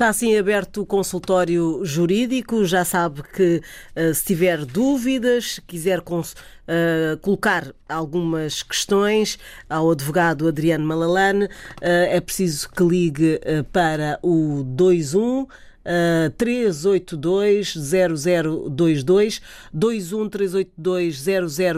Está 0.00 0.08
assim 0.08 0.34
aberto 0.38 0.80
o 0.80 0.86
consultório 0.86 1.84
jurídico. 1.84 2.64
Já 2.64 2.86
sabe 2.86 3.22
que 3.22 3.60
uh, 3.94 4.14
se 4.14 4.24
tiver 4.24 4.64
dúvidas, 4.64 5.60
quiser 5.66 5.98
uh, 5.98 7.18
colocar 7.20 7.70
algumas 7.86 8.62
questões 8.62 9.38
ao 9.68 9.90
advogado 9.90 10.48
Adriano 10.48 10.86
Malalane, 10.86 11.44
uh, 11.44 11.48
é 11.82 12.18
preciso 12.18 12.70
que 12.70 12.82
ligue 12.82 13.38
para 13.70 14.18
o 14.22 14.64
21 14.64 15.46
Uh, 15.80 16.28
382 16.36 17.74
0022 17.74 19.40
21 19.72 20.28
382 20.28 21.24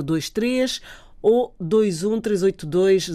0023 0.04 0.82
ou 1.22 1.54
21 1.60 2.20
382 2.20 3.08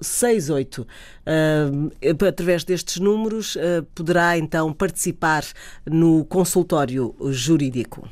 0068. 0.00 0.82
Uh, 0.82 2.26
através 2.26 2.62
destes 2.62 3.00
números, 3.00 3.56
uh, 3.56 3.82
poderá 3.94 4.36
então 4.38 4.72
participar 4.72 5.44
no 5.84 6.24
consultório 6.26 7.14
jurídico. 7.30 8.06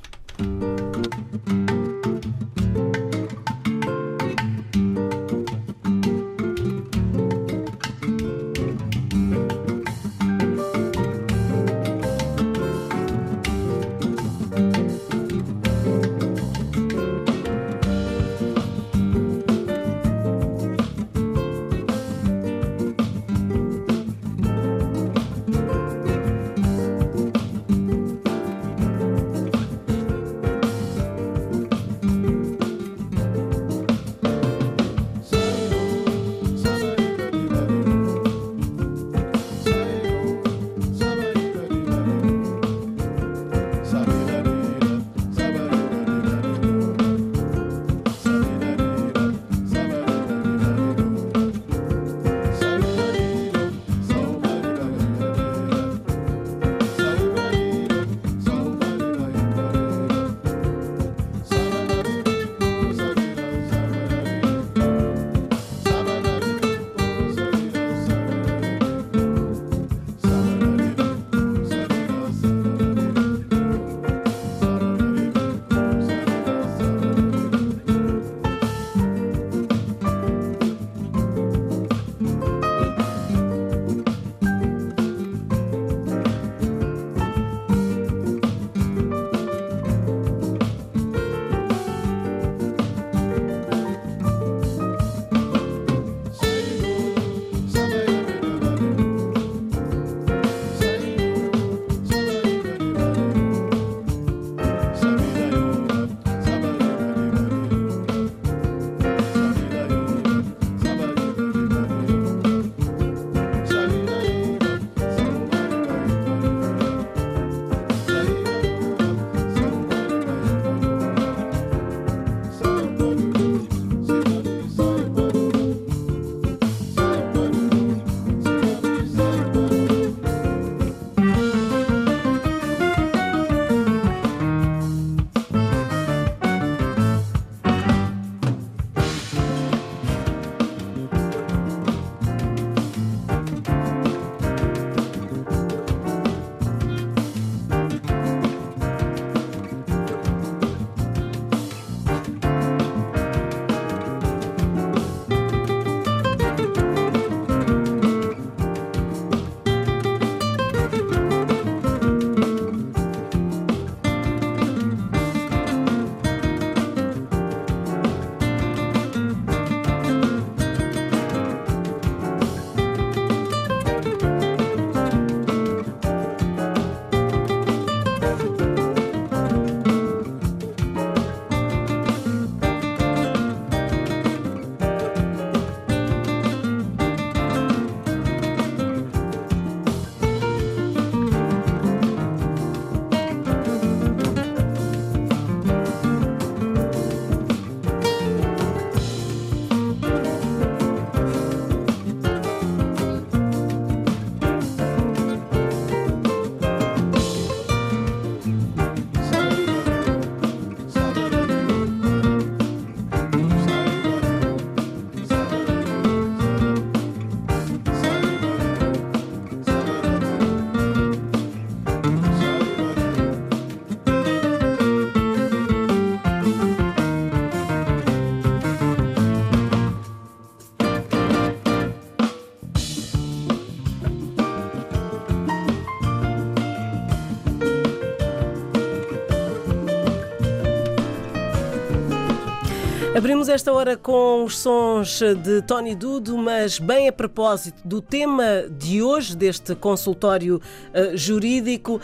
Abrimos 243.44 243.60
esta 243.60 243.72
hora 243.74 243.94
com 243.94 244.44
os 244.44 244.56
sons 244.56 245.20
de 245.42 245.60
Tony 245.60 245.94
Dudo, 245.94 246.38
mas 246.38 246.78
bem 246.78 247.08
a 247.08 247.12
propósito 247.12 247.86
do 247.86 248.00
tema 248.00 248.64
de 248.70 249.02
hoje, 249.02 249.36
deste 249.36 249.74
consultório 249.74 250.56
uh, 250.56 251.14
jurídico, 251.14 251.96
uh, 251.96 252.00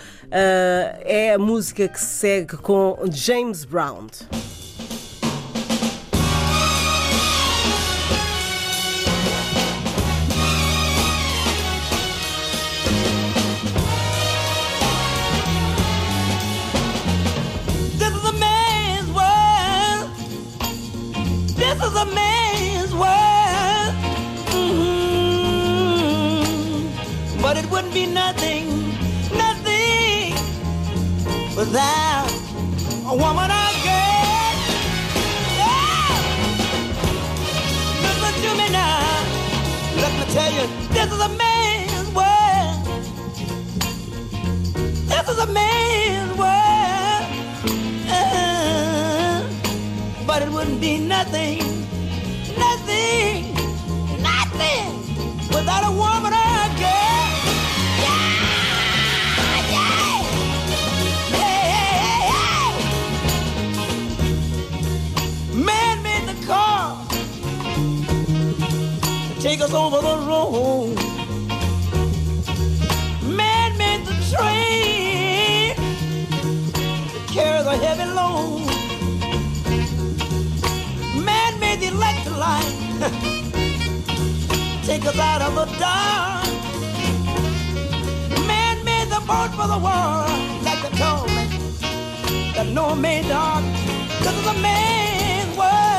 é 1.00 1.32
a 1.32 1.38
música 1.38 1.88
que 1.88 1.98
se 1.98 2.04
segue 2.04 2.58
com 2.58 2.98
James 3.10 3.64
Brown. 3.64 4.08
Wouldn't 50.60 50.78
be 50.78 50.98
nothing, 50.98 51.58
nothing, 52.58 53.54
nothing 54.20 54.88
without 55.48 55.84
a 55.88 55.92
woman 56.02 56.34
or 56.34 56.48
a 56.64 56.68
girl. 56.78 57.00
take 69.40 69.62
us 69.62 69.72
over 69.72 70.02
the 70.02 70.16
road. 70.28 70.94
Man 73.24 73.78
made 73.78 74.04
the 74.04 74.14
train 74.30 75.74
to 77.12 77.32
carry 77.32 77.62
the 77.62 77.76
heavy 77.78 78.04
load. 78.04 78.19
light 83.00 83.40
take 84.84 85.04
us 85.06 85.18
out 85.18 85.42
of 85.42 85.54
the 85.54 85.66
dark. 85.78 86.46
Man 88.46 88.84
made 88.84 89.08
the 89.08 89.20
boat 89.30 89.50
for 89.58 89.68
the 89.74 89.78
world, 89.86 90.64
like 90.66 90.80
they 90.84 90.92
told 90.98 91.28
me 91.36 91.44
that 92.54 92.66
no 92.72 92.94
man 92.94 93.28
dog. 93.28 93.62
This 94.22 94.34
is 94.40 94.46
a 94.46 94.54
man's 94.60 95.56
world. 95.56 95.89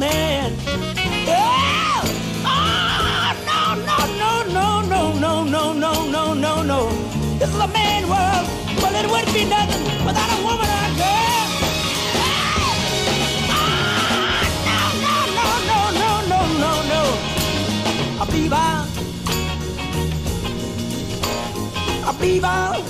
Man. 0.00 0.54
Yeah. 1.28 2.00
Oh, 2.42 3.36
no, 3.46 3.74
no, 3.84 4.32
no, 4.56 4.82
no, 4.88 5.12
no, 5.12 5.44
no, 5.44 5.72
no, 5.74 5.74
no, 5.74 5.92
no, 6.04 6.34
no, 6.34 6.62
no. 6.62 6.88
This 7.38 7.50
is 7.50 7.60
a 7.60 7.68
man 7.68 8.08
world. 8.08 8.46
Well, 8.80 8.94
it 8.96 9.06
wouldn't 9.10 9.34
be 9.34 9.44
nothing 9.44 9.84
without 10.06 10.30
a 10.32 10.38
woman 10.42 10.68
or 10.76 10.82
a 10.88 10.92
girl. 11.00 11.48
Ah, 13.52 14.88
no, 15.04 15.14
no, 15.36 15.48
no, 15.70 15.80
no, 16.00 16.10
no, 16.32 16.40
no, 16.64 16.72
no. 16.92 17.02
A 18.22 18.26
beaver. 18.32 18.70
A 22.08 22.12
beaver. 22.20 22.46
I 22.46 22.89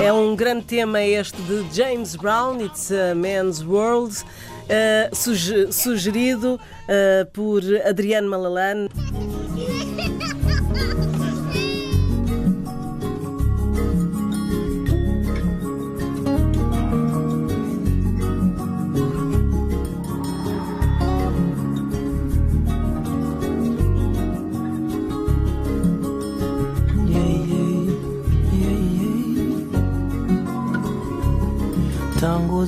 É 0.00 0.12
um 0.12 0.36
grande 0.36 0.64
tema 0.64 1.00
este 1.00 1.40
de 1.42 1.64
James 1.74 2.16
Brown, 2.16 2.60
It's 2.60 2.90
a 2.90 3.14
Man's 3.14 3.62
World. 3.62 4.24
uh, 4.64 5.14
suge 5.14 5.72
sugerido 5.72 6.54
uh, 6.54 7.26
por 7.32 7.62
Adriano 7.86 8.28
Malalan. 8.30 8.88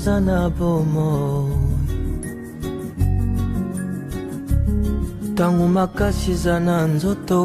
Zana 0.06 0.48
bomo 0.50 1.50
tangu 5.34 5.68
makasi 5.68 6.34
na 6.46 6.86
nzoto 6.86 7.42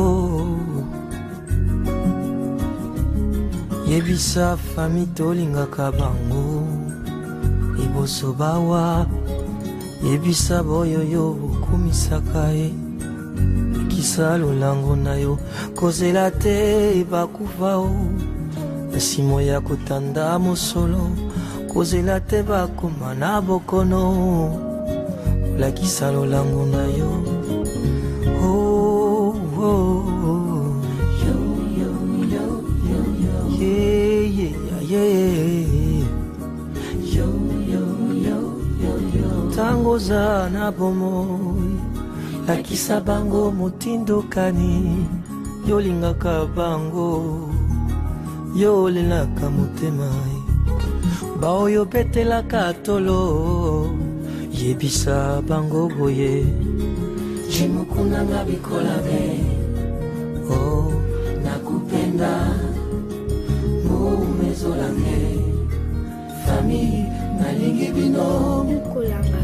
yebisa 3.89 4.57
fami 4.57 5.05
tolingaka 5.05 5.91
bango 5.91 6.67
liboso 7.77 8.33
bawa 8.33 9.07
yebisa 10.05 10.61
boyoyo 10.63 11.33
okumisaka 11.33 12.45
ye 12.53 12.69
ekisa 13.81 14.37
lolango 14.37 14.95
na 14.95 15.15
yo 15.17 15.33
kozela 15.73 16.29
te 16.29 17.03
bakufa 17.09 17.77
o 17.77 17.89
nsimo 18.93 19.41
ya 19.41 19.57
kotanda 19.61 20.37
mosolo 20.37 21.30
kozela 21.73 22.19
te 22.19 22.43
bakoma 22.43 23.13
na 23.15 23.41
bokono 23.41 24.03
kolakisa 25.51 26.11
lolango 26.11 26.65
na 26.65 26.83
yo. 26.97 27.11
Ntango 39.47 39.91
oza 39.91 40.49
na 40.49 40.71
bomoi 40.71 41.75
lakisa 42.47 42.99
bango 42.99 43.51
motindokani 43.51 45.07
yolingaka 45.67 46.45
bango 46.55 47.49
yo 48.55 48.83
olelaka 48.83 49.49
motema 49.49 50.09
baoyo 51.41 51.85
betelaka 51.85 52.73
tolo 52.85 53.21
yebisa 54.53 55.41
bango 55.41 55.89
boye. 55.89 56.45
Jimukunanga 57.51 58.45
bikolabe 58.47 59.23
oh. 60.53 60.93
nakupenda 61.43 62.31
mumezolange 63.85 65.21
fami 66.45 66.83
nalingi 67.39 67.87
bino. 67.95 68.27
Mukulanga 68.69 69.41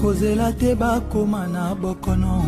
kozela 0.00 0.52
te 0.52 0.74
bakoma 0.74 1.46
na 1.48 1.74
bokono 1.74 2.44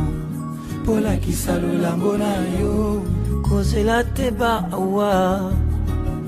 polakisa 0.85 1.57
lolango 1.59 2.13
na 2.19 2.33
yo 2.61 3.03
kozela 3.49 4.05
te 4.15 4.31
baawa 4.31 5.53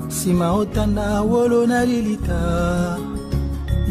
nsima 0.07 0.53
otanda 0.53 1.21
wolo 1.21 1.67
na 1.67 1.85
lilita. 1.85 2.97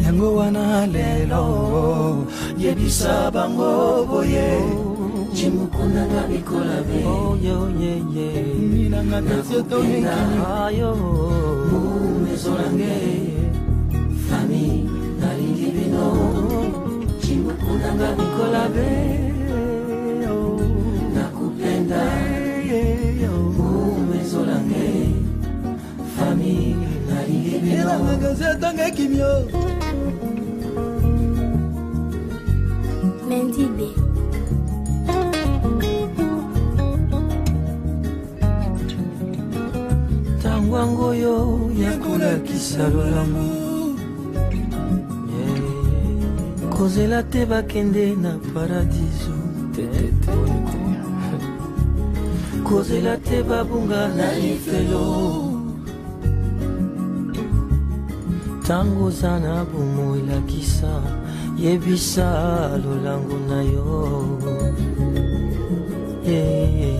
Yango 0.03 0.35
wana 0.35 0.87
lelo 0.87 2.25
yebisa 2.57 3.31
bango 3.31 4.05
boye. 4.09 4.49
Cimukunanga 5.35 6.21
bikola 6.29 6.81
be. 6.87 6.99
Minanga 8.59 9.21
kasi 9.21 9.55
otongekini 9.55 10.83
umezolange 11.75 12.95
fami 14.27 14.89
nalingi 15.21 15.69
bino. 15.75 16.07
Cimukunanga 17.21 18.09
bikola 18.17 18.63
be. 18.73 18.89
Nakupenda 21.13 22.03
mumezolange 23.57 24.87
fami 26.15 26.75
nalingeelangakazi 27.09 28.43
atangaki 28.43 29.07
mio 29.07 29.33
mendibe 33.29 33.89
ntango 40.37 40.77
yango 40.77 41.05
oyo 41.07 41.35
ya 41.81 41.91
kolakisa 41.97 42.89
lolamu 42.89 43.59
kozela 46.79 47.23
te 47.23 47.45
bakende 47.45 48.15
na 48.15 48.37
paradiso. 48.53 49.35
Tetete 49.75 50.58
kozela 52.69 53.17
te 53.17 53.41
babunga 53.43 54.07
na 54.17 54.31
lifelo 54.33 55.05
ntango 58.61 59.05
oza 59.05 59.39
na 59.39 59.65
bomo 59.65 60.15
elakisa 60.15 61.01
yebisa 61.57 62.27
lolango 62.83 63.37
na 63.49 63.59
yo 63.73 63.89
Yeah. 66.29 66.93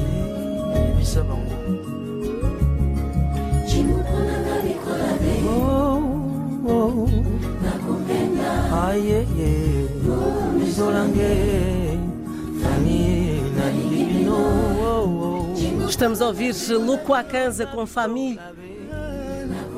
yebisa 0.74 1.22
bango 1.22 1.56
cimukunanga 3.68 4.56
bikola 4.66 5.12
be 5.22 5.34
Oh, 5.46 6.02
oh. 6.68 7.10
nakupenda 7.64 8.50
ayeye 8.88 9.52
mizolange 10.58 11.32
fami 12.62 12.98
Estamos 16.00 16.22
a 16.22 16.28
ouvir 16.28 16.54
Louco 16.78 17.14
Acanza 17.14 17.68
com 17.68 17.86
Famille. 17.86 18.40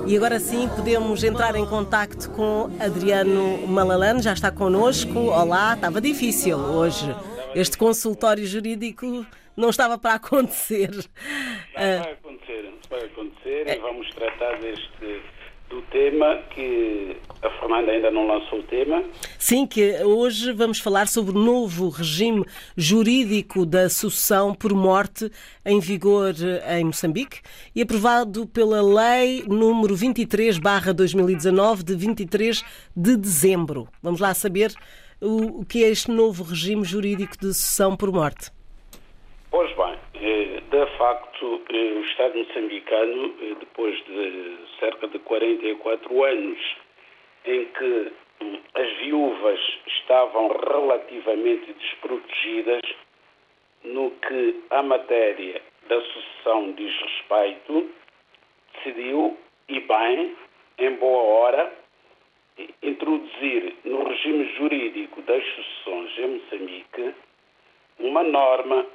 E 0.05 0.15
agora 0.15 0.39
sim 0.39 0.69
podemos 0.69 1.23
entrar 1.23 1.55
em 1.55 1.65
contacto 1.65 2.29
com 2.29 2.69
Adriano 2.79 3.65
Malalane, 3.67 4.21
já 4.21 4.31
está 4.31 4.51
connosco. 4.51 5.17
Olá, 5.17 5.73
estava 5.73 5.99
difícil 5.99 6.59
hoje. 6.59 7.07
Este 7.55 7.75
consultório 7.75 8.45
jurídico 8.45 9.25
não 9.57 9.71
estava 9.71 9.97
para 9.97 10.13
acontecer. 10.13 10.91
Não, 10.93 12.03
vai 12.03 12.11
acontecer, 12.11 12.71
vai 12.87 13.03
acontecer 13.03 13.67
e 13.67 13.79
vamos 13.79 14.07
tratar 14.11 14.59
deste 14.59 15.23
do 15.71 15.81
tema 15.89 16.37
que 16.53 17.17
a 17.41 17.49
Fernanda 17.59 17.91
ainda 17.91 18.11
não 18.11 18.27
lançou 18.27 18.59
o 18.59 18.63
tema. 18.63 19.03
Sim, 19.37 19.65
que 19.65 20.03
hoje 20.03 20.51
vamos 20.53 20.79
falar 20.79 21.07
sobre 21.07 21.35
o 21.35 21.39
novo 21.39 21.89
regime 21.89 22.45
jurídico 22.77 23.65
da 23.65 23.89
sucessão 23.89 24.53
por 24.53 24.73
morte 24.73 25.31
em 25.65 25.79
vigor 25.79 26.33
em 26.69 26.85
Moçambique 26.85 27.41
e 27.75 27.81
aprovado 27.81 28.47
pela 28.47 28.81
Lei 28.81 29.43
número 29.47 29.95
23/2019 29.95 31.83
de 31.83 31.95
23 31.95 32.63
de 32.95 33.17
dezembro. 33.17 33.87
Vamos 34.03 34.19
lá 34.19 34.33
saber 34.33 34.71
o 35.19 35.65
que 35.65 35.83
é 35.83 35.89
este 35.89 36.11
novo 36.11 36.43
regime 36.43 36.83
jurídico 36.83 37.37
de 37.37 37.47
sucessão 37.47 37.95
por 37.95 38.11
morte. 38.11 38.51
Pois 39.49 39.69
bem, 39.75 39.95
eh, 40.15 40.61
de 40.71 40.97
facto, 40.97 41.61
eh, 41.69 41.93
o 41.99 42.01
Estado 42.05 42.37
moçambicano, 42.37 43.33
eh, 43.41 43.55
depois 43.59 43.95
de 44.05 44.57
cerca 44.79 45.07
de 45.07 45.19
44 45.19 46.23
anos 46.23 46.59
que 47.81 48.13
as 48.75 48.97
viúvas 48.97 49.59
estavam 49.87 50.49
relativamente 50.49 51.73
desprotegidas 51.73 52.81
no 53.83 54.11
que 54.11 54.63
a 54.69 54.83
matéria 54.83 55.59
da 55.87 55.99
sucessão 55.99 56.73
diz 56.73 56.95
respeito, 56.95 57.89
decidiu, 58.75 59.35
e 59.67 59.79
bem, 59.79 60.35
em 60.77 60.95
boa 60.97 61.23
hora, 61.23 61.73
introduzir 62.83 63.75
no 63.83 64.07
regime 64.07 64.45
jurídico 64.57 65.21
das 65.23 65.43
sucessões 65.43 66.17
em 66.19 66.27
Moçambique 66.27 67.15
uma 67.99 68.23
norma 68.23 68.85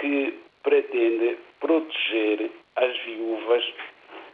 que 0.00 0.40
pretende 0.64 1.38
proteger 1.60 2.50
as 2.74 2.96
viúvas 3.04 3.64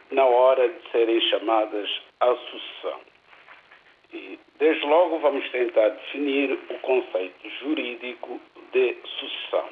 na 0.09 0.25
hora 0.25 0.67
de 0.67 0.91
serem 0.91 1.21
chamadas 1.29 1.89
à 2.19 2.35
sucessão. 2.35 3.10
E, 4.13 4.39
desde 4.59 4.85
logo, 4.85 5.19
vamos 5.19 5.47
tentar 5.49 5.89
definir 5.89 6.51
o 6.51 6.79
conceito 6.79 7.49
jurídico 7.61 8.39
de 8.73 8.95
sucessão. 9.19 9.69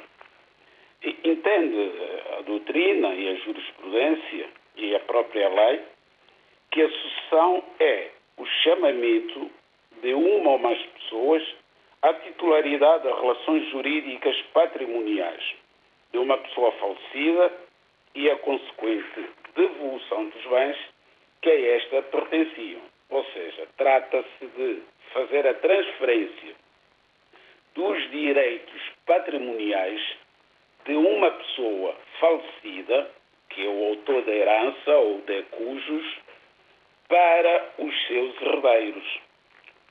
E, 1.03 1.15
entende 1.24 1.91
a 2.38 2.41
doutrina 2.41 3.13
e 3.13 3.29
a 3.29 3.36
jurisprudência 3.36 4.50
e 4.75 4.96
a 4.96 5.00
própria 5.01 5.50
lei 5.50 5.81
que 6.72 6.81
a 6.81 6.89
sucessão 6.89 7.63
é 7.79 8.10
o 8.38 8.46
chamamento 8.63 9.50
de 10.01 10.13
uma 10.13 10.51
ou 10.51 10.60
mais 10.60 10.81
pessoas 10.81 11.43
à 12.01 12.13
titularidade 12.13 13.03
de 13.03 13.10
relações 13.10 13.69
jurídicas 13.69 14.39
patrimoniais 14.53 15.43
de 16.12 16.17
uma 16.17 16.38
pessoa 16.38 16.72
falecida 16.74 17.51
e 18.15 18.29
a 18.29 18.38
consequente 18.38 19.29
devolução 19.55 20.25
dos 20.29 20.46
bens 20.46 20.77
que 21.41 21.50
a 21.50 21.75
esta 21.75 22.01
pertenciam. 22.03 22.81
Ou 23.10 23.24
seja, 23.25 23.68
trata-se 23.78 24.46
de 24.46 24.84
fazer 25.13 25.48
a 25.48 25.54
transferência 25.56 26.56
dos 27.74 28.12
direitos 28.12 28.82
patrimoniais 29.06 30.01
de 30.86 30.96
uma 30.96 31.32
pessoa 31.32 31.96
falecida, 32.20 33.12
que 33.50 33.66
é 33.66 33.70
o 33.70 33.86
autor 33.89 34.24
da 34.24 34.32
herança 34.32 34.92
ou 34.98 35.22
de 35.22 35.44
cujos, 35.44 36.20
para 37.08 37.70
os 37.80 38.08
seus 38.08 38.42
herdeiros. 38.42 39.20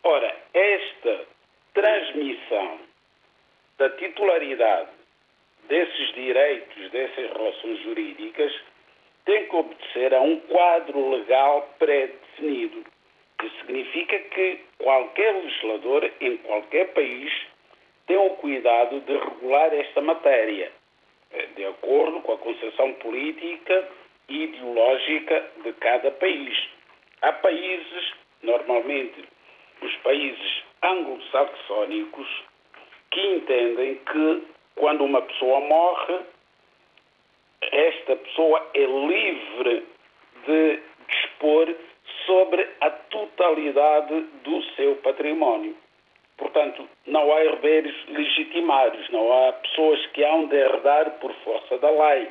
Ora, 0.04 0.36
esta 0.54 1.26
transmissão 1.74 2.80
da 3.78 3.90
titularidade 3.90 4.90
desses 5.68 6.14
direitos, 6.14 6.90
dessas 6.90 7.32
relações 7.32 7.80
jurídicas, 7.82 8.52
tem 9.24 9.46
que 9.46 9.56
obedecer 9.56 10.14
a 10.14 10.20
um 10.20 10.40
quadro 10.40 11.10
legal 11.10 11.74
pré-definido. 11.78 12.84
Isso 13.42 13.56
significa 13.60 14.18
que 14.18 14.58
qualquer 14.78 15.34
legislador, 15.34 16.10
em 16.20 16.36
qualquer 16.38 16.92
país, 16.92 17.32
tem 18.06 18.16
o 18.16 18.30
cuidado 18.30 19.00
de 19.00 19.12
regular 19.16 19.72
esta 19.74 20.00
matéria, 20.00 20.72
eh, 21.30 21.46
de 21.54 21.64
acordo 21.66 22.20
com 22.22 22.32
a 22.32 22.38
concepção 22.38 22.94
política 22.94 23.88
e 24.28 24.44
ideológica 24.44 25.50
de 25.62 25.72
cada 25.74 26.10
país. 26.12 26.68
Há 27.22 27.32
países, 27.32 28.12
normalmente 28.42 29.24
os 29.82 29.94
países 29.96 30.62
anglo-saxónicos, 30.82 32.28
que 33.10 33.20
entendem 33.20 33.96
que 33.96 34.42
quando 34.74 35.04
uma 35.04 35.22
pessoa 35.22 35.60
morre, 35.60 36.20
esta 37.60 38.16
pessoa 38.16 38.70
é 38.74 38.84
livre 38.84 39.86
de 40.46 40.80
dispor 41.08 41.74
sobre 42.28 42.68
a 42.82 42.90
totalidade 42.90 44.20
do 44.44 44.62
seu 44.76 44.96
património. 44.96 45.74
Portanto, 46.36 46.86
não 47.06 47.32
há 47.32 47.42
herdeiros 47.42 47.94
legitimários, 48.08 49.08
não 49.08 49.32
há 49.32 49.52
pessoas 49.54 50.06
que 50.08 50.22
hão 50.22 50.46
de 50.46 50.54
herdar 50.54 51.10
por 51.20 51.32
força 51.42 51.78
da 51.78 51.90
lei. 51.90 52.28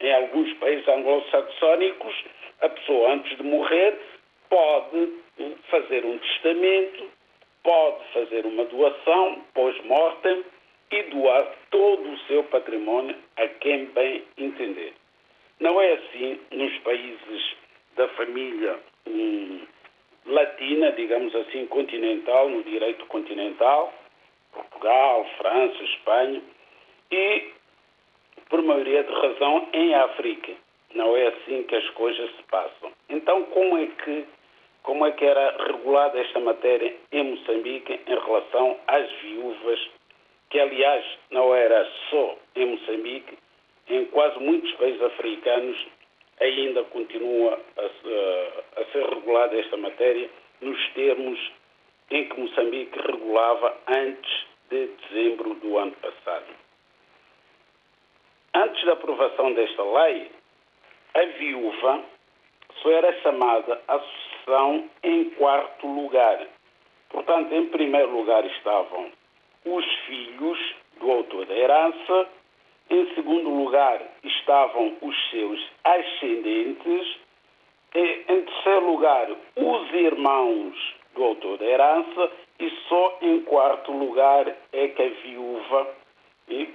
Em 0.00 0.14
alguns 0.14 0.50
países 0.54 0.88
anglo-saxónicos, 0.88 2.24
a 2.62 2.68
pessoa, 2.70 3.12
antes 3.12 3.36
de 3.36 3.42
morrer, 3.42 4.00
pode 4.48 5.12
fazer 5.70 6.04
um 6.06 6.18
testamento, 6.18 7.10
pode 7.62 8.04
fazer 8.14 8.46
uma 8.46 8.64
doação 8.64 9.44
pós-mortem 9.52 10.42
e 10.90 11.02
doar 11.02 11.52
todo 11.70 12.10
o 12.10 12.18
seu 12.20 12.42
património 12.44 13.14
a 13.36 13.46
quem 13.46 13.84
bem 13.86 14.24
entender. 14.38 14.94
Não 15.60 15.78
é 15.80 15.92
assim 15.92 16.40
nos 16.50 16.78
países 16.78 17.56
da 17.94 18.08
família 18.08 18.78
latina, 20.26 20.92
digamos 20.92 21.34
assim, 21.34 21.66
continental, 21.66 22.48
no 22.48 22.62
direito 22.62 23.06
continental, 23.06 23.92
Portugal, 24.52 25.26
França, 25.38 25.82
Espanha, 25.82 26.42
e, 27.10 27.50
por 28.48 28.62
maioria 28.62 29.02
de 29.04 29.12
razão, 29.12 29.68
em 29.72 29.94
África. 29.94 30.52
Não 30.94 31.16
é 31.16 31.28
assim 31.28 31.62
que 31.64 31.74
as 31.74 31.88
coisas 31.90 32.30
se 32.36 32.42
passam. 32.44 32.92
Então, 33.08 33.44
como 33.44 33.78
é 33.78 33.86
que, 33.86 34.24
como 34.82 35.06
é 35.06 35.12
que 35.12 35.24
era 35.24 35.56
regulada 35.66 36.18
esta 36.18 36.40
matéria 36.40 36.94
em 37.12 37.22
Moçambique 37.24 38.00
em 38.06 38.18
relação 38.18 38.78
às 38.86 39.10
viúvas, 39.22 39.80
que 40.50 40.58
aliás 40.58 41.04
não 41.30 41.54
era 41.54 41.86
só 42.10 42.36
em 42.56 42.66
Moçambique, 42.66 43.38
em 43.88 44.04
quase 44.06 44.38
muitos 44.40 44.72
países 44.72 45.02
africanos 45.02 45.86
ainda 46.40 46.84
continua 46.84 47.60
a, 47.76 47.82
a, 47.82 48.82
a 48.82 48.84
ser 48.92 49.04
regulada 49.08 49.58
esta 49.58 49.76
matéria 49.76 50.30
nos 50.60 50.92
termos 50.92 51.52
em 52.10 52.28
que 52.28 52.40
Moçambique 52.40 52.98
regulava 52.98 53.76
antes 53.88 54.46
de 54.70 54.86
dezembro 54.86 55.54
do 55.54 55.78
ano 55.78 55.92
passado. 55.92 56.46
Antes 58.54 58.84
da 58.84 58.92
aprovação 58.92 59.52
desta 59.52 59.82
lei, 59.82 60.30
a 61.14 61.24
viúva 61.38 62.04
só 62.82 62.90
era 62.90 63.12
chamada 63.20 63.80
a 63.88 63.98
sucessão 63.98 64.90
em 65.02 65.30
quarto 65.30 65.86
lugar. 65.86 66.46
Portanto, 67.10 67.52
em 67.52 67.66
primeiro 67.66 68.10
lugar 68.10 68.44
estavam 68.44 69.10
os 69.64 69.84
filhos 70.06 70.58
do 70.98 71.10
autor 71.10 71.46
da 71.46 71.54
herança, 71.54 72.28
em 72.90 73.14
segundo 73.14 73.50
lugar 73.50 74.00
estavam 74.22 74.96
os 75.00 75.30
seus 75.30 75.60
ascendentes, 75.84 77.18
em 77.94 78.42
terceiro 78.42 78.90
lugar 78.90 79.30
os 79.56 79.92
irmãos 79.92 80.94
do 81.14 81.24
autor 81.24 81.58
da 81.58 81.64
herança 81.64 82.32
e 82.60 82.70
só 82.88 83.18
em 83.22 83.40
quarto 83.42 83.92
lugar 83.92 84.46
é 84.72 84.88
que 84.88 85.02
a 85.02 85.08
viúva 85.08 85.94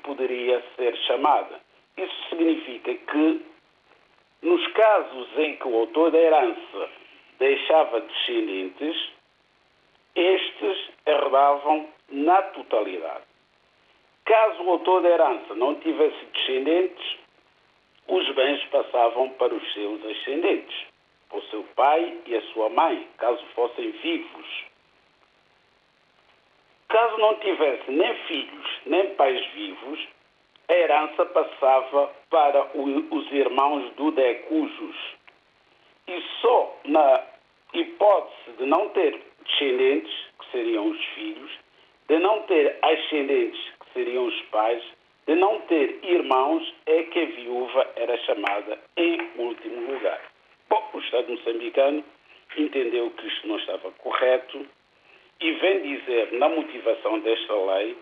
poderia 0.04 0.64
ser 0.76 0.96
chamada. 1.08 1.60
Isso 1.98 2.30
significa 2.30 2.94
que 2.94 3.46
nos 4.42 4.68
casos 4.74 5.28
em 5.38 5.56
que 5.56 5.68
o 5.68 5.76
autor 5.80 6.12
da 6.12 6.20
herança 6.20 6.90
deixava 7.40 8.02
descendentes, 8.02 9.12
estes 10.16 10.90
herdavam 11.06 11.88
na 12.10 12.42
totalidade. 12.42 13.33
Caso 14.26 14.64
o 14.64 14.70
autor 14.72 15.02
da 15.02 15.10
herança 15.10 15.54
não 15.56 15.76
tivesse 15.76 16.26
descendentes, 16.34 17.18
os 18.08 18.30
bens 18.36 18.64
passavam 18.66 19.30
para 19.32 19.54
os 19.54 19.74
seus 19.74 20.06
ascendentes, 20.06 20.86
o 21.32 21.42
seu 21.44 21.64
pai 21.76 22.18
e 22.26 22.36
a 22.36 22.42
sua 22.54 22.70
mãe, 22.70 23.08
caso 23.18 23.44
fossem 23.56 23.92
vivos. 23.92 24.48
Caso 26.90 27.18
não 27.18 27.36
tivesse 27.40 27.92
nem 27.92 28.16
filhos 28.28 28.74
nem 28.86 29.16
pais 29.16 29.46
vivos, 29.54 30.08
a 30.68 30.74
herança 30.74 31.26
passava 31.26 32.12
para 32.30 32.70
os 32.76 33.32
irmãos 33.32 33.92
do 33.96 34.12
decujos. 34.12 34.96
E 36.08 36.22
só 36.42 36.78
na 36.86 37.24
hipótese 37.74 38.58
de 38.58 38.66
não 38.66 38.90
ter 38.90 39.20
descendentes, 39.46 40.14
que 40.40 40.52
seriam 40.52 40.90
os 40.90 41.04
filhos, 41.16 41.52
de 42.08 42.20
não 42.20 42.42
ter 42.44 42.78
ascendentes, 42.82 43.62
seriam 43.94 44.26
os 44.26 44.42
pais, 44.44 44.84
de 45.26 45.36
não 45.36 45.62
ter 45.62 46.00
irmãos, 46.04 46.74
é 46.86 47.04
que 47.04 47.20
a 47.20 47.26
viúva 47.26 47.92
era 47.96 48.18
chamada 48.20 48.80
em 48.98 49.20
último 49.38 49.94
lugar. 49.94 50.22
Bom, 50.70 50.90
o 50.94 51.00
Estado 51.00 51.32
moçambicano 51.32 52.04
entendeu 52.58 53.10
que 53.12 53.28
isto 53.28 53.48
não 53.48 53.58
estava 53.58 53.92
correto 53.92 54.66
e 55.40 55.52
vem 55.54 55.82
dizer 55.82 56.34
na 56.34 56.50
motivação 56.50 57.20
desta 57.20 57.54
lei 57.54 57.98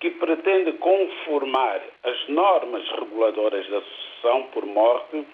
que 0.00 0.10
pretende 0.10 0.72
conformar 0.72 1.80
as 2.02 2.28
normas 2.28 2.86
reguladoras 2.90 3.66
da 3.68 3.80
sucessão 3.80 4.42
por 4.52 4.66
morte 4.66 5.24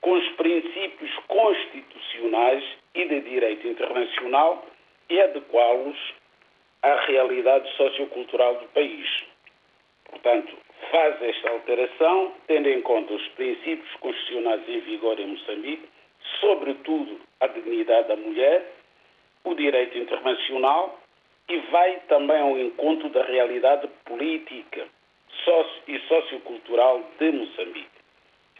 com 0.00 0.12
os 0.12 0.28
princípios 0.30 1.14
constitucionais 1.28 2.64
e 2.94 3.04
de 3.06 3.20
direito 3.20 3.66
internacional 3.66 4.66
e 5.10 5.20
adequá-los 5.20 5.96
à 6.84 7.06
realidade 7.06 7.66
sociocultural 7.76 8.56
do 8.56 8.68
país. 8.68 9.08
Portanto, 10.04 10.54
faz 10.90 11.20
esta 11.22 11.50
alteração 11.50 12.34
tendo 12.46 12.68
em 12.68 12.82
conta 12.82 13.14
os 13.14 13.26
princípios 13.28 13.90
constitucionais 13.96 14.68
em 14.68 14.80
vigor 14.80 15.18
em 15.18 15.28
Moçambique, 15.28 15.88
sobretudo 16.40 17.20
a 17.40 17.46
dignidade 17.46 18.08
da 18.08 18.16
mulher, 18.16 18.70
o 19.44 19.54
direito 19.54 19.96
internacional 19.96 21.00
e 21.48 21.56
vai 21.70 22.00
também 22.08 22.38
ao 22.38 22.58
encontro 22.58 23.08
da 23.08 23.22
realidade 23.24 23.88
política 24.04 24.86
e 25.88 25.98
sociocultural 26.00 27.02
de 27.18 27.32
Moçambique. 27.32 27.88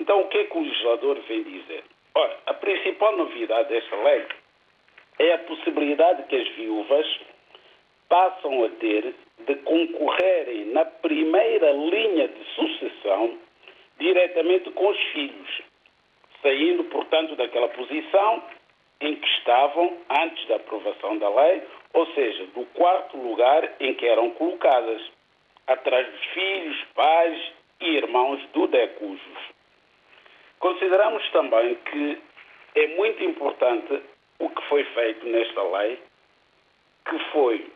Então, 0.00 0.20
o 0.20 0.28
que 0.28 0.38
é 0.38 0.44
que 0.44 0.56
o 0.56 0.62
legislador 0.62 1.18
vem 1.28 1.42
dizer? 1.42 1.84
Ora, 2.14 2.38
a 2.46 2.54
principal 2.54 3.16
novidade 3.16 3.68
desta 3.68 3.96
lei 3.96 4.26
é 5.18 5.34
a 5.34 5.38
possibilidade 5.38 6.24
que 6.24 6.36
as 6.36 6.48
viúvas 6.50 7.06
passam 8.14 8.62
a 8.62 8.68
ter 8.78 9.12
de 9.44 9.56
concorrerem 9.56 10.66
na 10.66 10.84
primeira 10.84 11.72
linha 11.72 12.28
de 12.28 12.44
sucessão 12.54 13.36
diretamente 13.98 14.70
com 14.70 14.88
os 14.88 14.98
filhos, 15.12 15.62
saindo, 16.40 16.84
portanto, 16.84 17.34
daquela 17.34 17.68
posição 17.70 18.44
em 19.00 19.16
que 19.16 19.26
estavam 19.38 19.98
antes 20.22 20.46
da 20.46 20.56
aprovação 20.56 21.18
da 21.18 21.28
lei, 21.28 21.62
ou 21.92 22.06
seja, 22.14 22.46
do 22.54 22.64
quarto 22.66 23.16
lugar 23.16 23.68
em 23.80 23.94
que 23.94 24.06
eram 24.06 24.30
colocadas, 24.30 25.02
atrás 25.66 26.08
dos 26.08 26.24
filhos, 26.26 26.84
pais 26.94 27.52
e 27.80 27.96
irmãos 27.96 28.40
do 28.52 28.68
decujos. 28.68 29.38
Consideramos 30.60 31.28
também 31.30 31.74
que 31.74 32.18
é 32.76 32.86
muito 32.94 33.24
importante 33.24 34.00
o 34.38 34.48
que 34.48 34.62
foi 34.68 34.84
feito 34.84 35.26
nesta 35.26 35.62
lei, 35.64 35.98
que 37.08 37.18
foi 37.32 37.73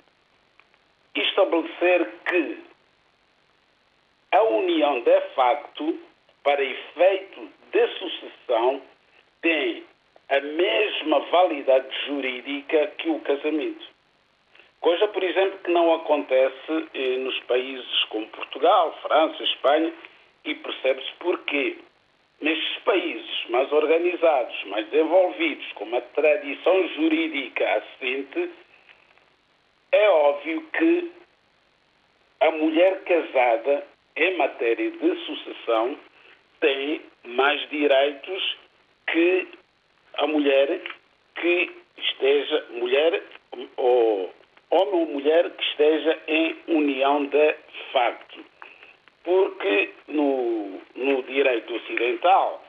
estabelecer 1.14 2.08
que 2.26 2.58
a 4.32 4.42
união 4.42 5.00
de 5.00 5.20
facto, 5.34 5.98
para 6.42 6.62
efeito 6.62 7.48
de 7.72 7.88
sucessão, 7.98 8.82
tem 9.40 9.84
a 10.28 10.40
mesma 10.40 11.20
validade 11.20 11.88
jurídica 12.06 12.86
que 12.98 13.08
o 13.08 13.20
casamento. 13.20 13.86
Coisa, 14.80 15.08
por 15.08 15.22
exemplo, 15.22 15.58
que 15.64 15.70
não 15.70 15.94
acontece 15.94 16.88
eh, 16.94 17.16
nos 17.18 17.38
países 17.40 18.04
como 18.10 18.28
Portugal, 18.28 18.96
França, 19.02 19.42
Espanha, 19.42 19.92
e 20.44 20.54
percebe-se 20.54 21.12
porquê. 21.18 21.78
Nestes 22.40 22.78
países 22.84 23.44
mais 23.48 23.72
organizados, 23.72 24.64
mais 24.66 24.86
desenvolvidos, 24.88 25.72
com 25.72 25.84
uma 25.84 26.00
tradição 26.00 26.88
jurídica 26.90 27.64
assente, 27.74 28.50
é 29.92 30.08
óbvio 30.10 30.62
que 30.72 31.12
a 32.40 32.50
mulher 32.52 33.02
casada, 33.04 33.86
em 34.16 34.36
matéria 34.36 34.90
de 34.90 35.16
sucessão, 35.24 35.98
tem 36.60 37.00
mais 37.24 37.68
direitos 37.70 38.56
que 39.06 39.48
a 40.14 40.26
mulher 40.26 40.80
que 41.36 41.70
esteja, 41.96 42.66
mulher 42.70 43.22
ou 43.76 44.32
homem 44.70 44.94
ou 44.94 45.06
mulher 45.06 45.50
que 45.50 45.64
esteja 45.64 46.18
em 46.28 46.56
união 46.68 47.26
de 47.26 47.54
facto. 47.92 48.44
Porque 49.24 49.90
no, 50.08 50.80
no 50.94 51.22
direito 51.24 51.74
ocidental, 51.74 52.64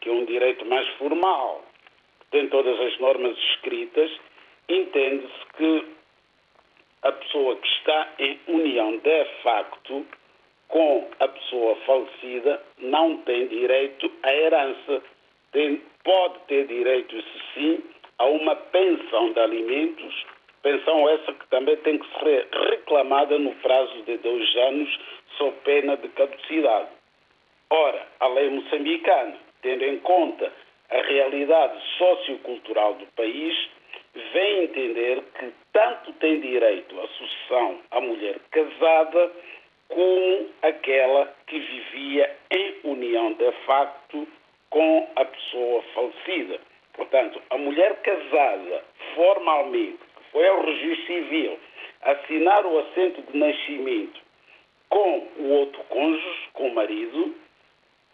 que 0.00 0.08
é 0.08 0.12
um 0.12 0.24
direito 0.24 0.64
mais 0.66 0.86
formal, 0.96 1.64
tem 2.30 2.48
todas 2.48 2.78
as 2.80 2.98
normas 2.98 3.36
escritas, 3.38 4.10
entende-se 4.68 5.46
que 5.56 5.86
a 7.04 7.12
pessoa 7.12 7.56
que 7.56 7.68
está 7.68 8.08
em 8.18 8.40
união 8.48 8.96
de 8.98 9.24
facto 9.42 10.06
com 10.68 11.08
a 11.20 11.28
pessoa 11.28 11.76
falecida 11.86 12.60
não 12.78 13.18
tem 13.18 13.46
direito 13.46 14.10
à 14.22 14.34
herança. 14.34 15.02
Tem, 15.52 15.80
pode 16.02 16.38
ter 16.48 16.66
direito, 16.66 17.14
isso 17.16 17.38
sim, 17.54 17.84
a 18.18 18.24
uma 18.24 18.56
pensão 18.56 19.32
de 19.32 19.38
alimentos, 19.38 20.26
pensão 20.62 21.08
essa 21.08 21.32
que 21.32 21.46
também 21.48 21.76
tem 21.76 21.98
que 21.98 22.18
ser 22.18 22.48
reclamada 22.70 23.38
no 23.38 23.54
prazo 23.56 24.02
de 24.02 24.16
dois 24.18 24.56
anos, 24.56 24.98
sob 25.36 25.52
pena 25.64 25.96
de 25.96 26.08
caducidade. 26.08 26.88
Ora, 27.70 28.06
a 28.20 28.28
lei 28.28 28.50
moçambicana, 28.50 29.36
tendo 29.62 29.84
em 29.84 29.98
conta 30.00 30.52
a 30.90 31.02
realidade 31.02 31.80
sociocultural 31.98 32.94
do 32.94 33.06
país, 33.14 33.54
vem 34.32 34.64
entender 34.64 35.22
que 35.38 35.52
tanto 35.72 36.12
tem 36.14 36.40
direito 36.40 37.00
à 37.00 37.08
sucessão 37.08 37.80
a 37.90 38.00
mulher 38.00 38.38
casada 38.50 39.32
como 39.88 40.50
aquela 40.62 41.34
que 41.46 41.58
vivia 41.58 42.36
em 42.50 42.74
união 42.84 43.32
de 43.32 43.50
facto 43.66 44.26
com 44.70 45.08
a 45.16 45.24
pessoa 45.24 45.82
falecida. 45.94 46.60
Portanto, 46.94 47.42
a 47.50 47.58
mulher 47.58 47.96
casada 48.02 48.84
formalmente, 49.14 49.98
que 49.98 50.30
foi 50.30 50.46
ao 50.48 50.64
registro 50.64 51.06
civil, 51.06 51.58
assinar 52.02 52.64
o 52.66 52.78
assento 52.78 53.22
de 53.22 53.38
nascimento 53.38 54.20
com 54.88 55.28
o 55.38 55.50
outro 55.50 55.82
cônjuge, 55.84 56.48
com 56.52 56.68
o 56.68 56.74
marido, 56.74 57.34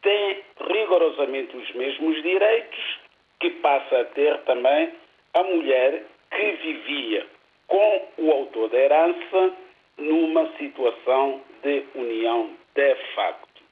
tem 0.03 0.43
rigorosamente 0.61 1.57
os 1.57 1.71
mesmos 1.73 2.23
direitos 2.23 3.01
que 3.39 3.51
passa 3.51 4.01
a 4.01 4.05
ter 4.07 4.39
também 4.43 4.93
a 5.35 5.43
mulher 5.43 6.05
que 6.31 6.51
vivia 6.63 7.27
com 7.67 8.09
o 8.19 8.33
autor 8.33 8.69
da 8.71 8.79
herança 8.79 9.53
numa 9.99 10.51
situação 10.57 11.41
de 11.63 11.85
união 11.95 12.51
de 12.75 12.95
facto. 13.15 13.63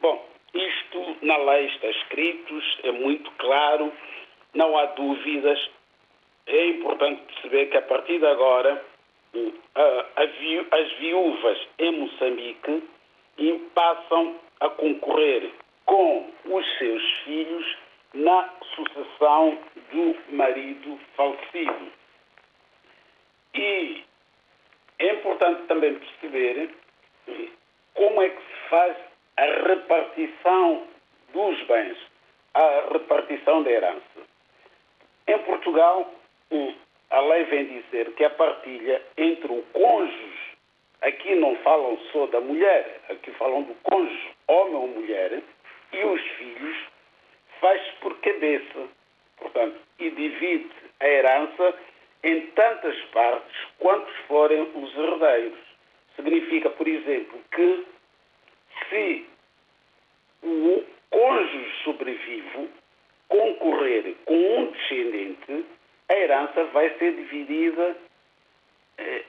Bom, 0.00 0.26
isto 0.54 1.16
na 1.22 1.36
lei 1.36 1.66
está 1.66 1.88
escrito, 1.88 2.62
é 2.82 2.92
muito 2.92 3.30
claro, 3.32 3.92
não 4.54 4.76
há 4.76 4.86
dúvidas. 4.86 5.70
É 6.46 6.66
importante 6.66 7.22
perceber 7.22 7.66
que 7.66 7.76
a 7.76 7.82
partir 7.82 8.18
de 8.18 8.26
agora 8.26 8.82
as 10.16 10.92
viúvas 10.98 11.68
em 11.78 11.92
Moçambique 11.92 12.82
passam 13.74 14.36
a 14.60 14.68
concorrer 14.70 15.50
com 15.86 16.30
os 16.46 16.78
seus 16.78 17.02
filhos 17.24 17.76
na 18.14 18.50
sucessão 18.74 19.58
do 19.92 20.34
marido 20.34 20.98
falecido. 21.16 21.92
E 23.54 24.04
é 24.98 25.14
importante 25.14 25.62
também 25.66 25.98
perceber 25.98 26.70
como 27.94 28.22
é 28.22 28.28
que 28.28 28.40
se 28.40 28.68
faz 28.68 28.96
a 29.36 29.44
repartição 29.44 30.86
dos 31.32 31.62
bens, 31.62 31.98
a 32.54 32.88
repartição 32.92 33.62
da 33.62 33.70
herança. 33.70 34.20
Em 35.26 35.38
Portugal, 35.38 36.12
a 37.10 37.20
lei 37.20 37.44
vem 37.44 37.66
dizer 37.66 38.12
que 38.14 38.24
a 38.24 38.30
partilha 38.30 39.02
entre 39.16 39.52
o 39.52 39.62
cônjuge, 39.72 40.56
aqui 41.00 41.34
não 41.34 41.56
falam 41.56 41.98
só 42.12 42.26
da 42.26 42.40
mulher, 42.40 43.00
aqui 43.08 43.30
falam 43.32 43.62
do 43.62 43.74
cônjuge, 43.82 44.30
homem 44.48 44.74
ou 44.74 44.88
mulher, 44.88 45.42
e 45.92 46.04
os 46.04 46.20
filhos, 46.20 46.76
faz-se 47.60 47.92
por 48.00 48.18
cabeça. 48.20 48.88
Portanto, 49.36 49.76
e 49.98 50.10
divide 50.10 50.70
a 51.00 51.08
herança 51.08 51.74
em 52.22 52.46
tantas 52.48 52.98
partes 53.12 53.56
quantos 53.78 54.14
forem 54.26 54.70
os 54.74 54.96
herdeiros. 54.96 55.58
Significa, 56.16 56.70
por 56.70 56.86
exemplo, 56.86 57.40
que 57.52 57.86
se 58.88 59.26
o 60.42 60.84
cônjuge 61.10 61.72
sobrevivo 61.84 62.68
concorrer 63.28 64.14
com 64.24 64.34
um 64.34 64.66
descendente, 64.72 65.64
a 66.08 66.14
herança 66.14 66.64
vai 66.64 66.90
ser 66.98 67.14
dividida 67.14 67.96
eh, 68.98 69.24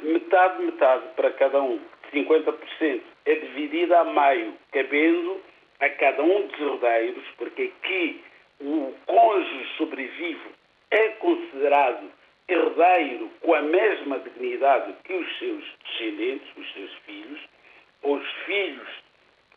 metade, 0.00 0.62
metade 0.62 1.04
para 1.16 1.30
cada 1.32 1.60
um. 1.60 1.80
50% 2.12 3.00
é 3.26 3.34
dividida 3.34 4.00
a 4.00 4.04
meio, 4.04 4.54
cabendo 4.72 5.42
a 5.80 5.88
cada 5.90 6.22
um 6.22 6.46
dos 6.46 6.60
herdeiros, 6.60 7.24
porque 7.36 7.62
aqui 7.62 8.20
o 8.60 8.94
cônjuge 9.06 9.68
sobrevivo 9.76 10.50
é 10.90 11.08
considerado 11.10 12.10
herdeiro 12.48 13.30
com 13.40 13.54
a 13.54 13.62
mesma 13.62 14.18
dignidade 14.20 14.94
que 15.04 15.12
os 15.12 15.38
seus 15.38 15.64
descendentes, 15.84 16.48
os 16.56 16.72
seus 16.72 16.92
filhos, 17.06 17.40
os 18.02 18.26
filhos, 18.46 18.88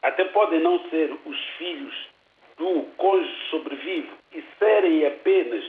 até 0.02 0.26
podem 0.26 0.60
não 0.60 0.80
ser 0.90 1.12
os 1.26 1.40
filhos 1.58 2.10
do 2.58 2.84
cônjuge 2.98 3.50
sobrevivo 3.50 4.16
e 4.34 4.44
serem 4.60 5.06
apenas 5.08 5.64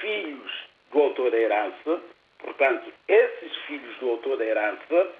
filhos 0.00 0.52
do 0.92 1.00
autor 1.00 1.30
da 1.30 1.38
herança, 1.38 2.02
portanto, 2.38 2.92
esses 3.08 3.56
filhos 3.66 3.96
do 3.98 4.10
autor 4.10 4.36
da 4.36 4.44
herança 4.44 5.14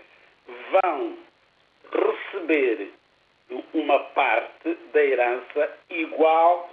vão 0.82 1.16
receber 1.92 2.90
uma 3.74 3.98
parte 3.98 4.74
igual 5.90 6.70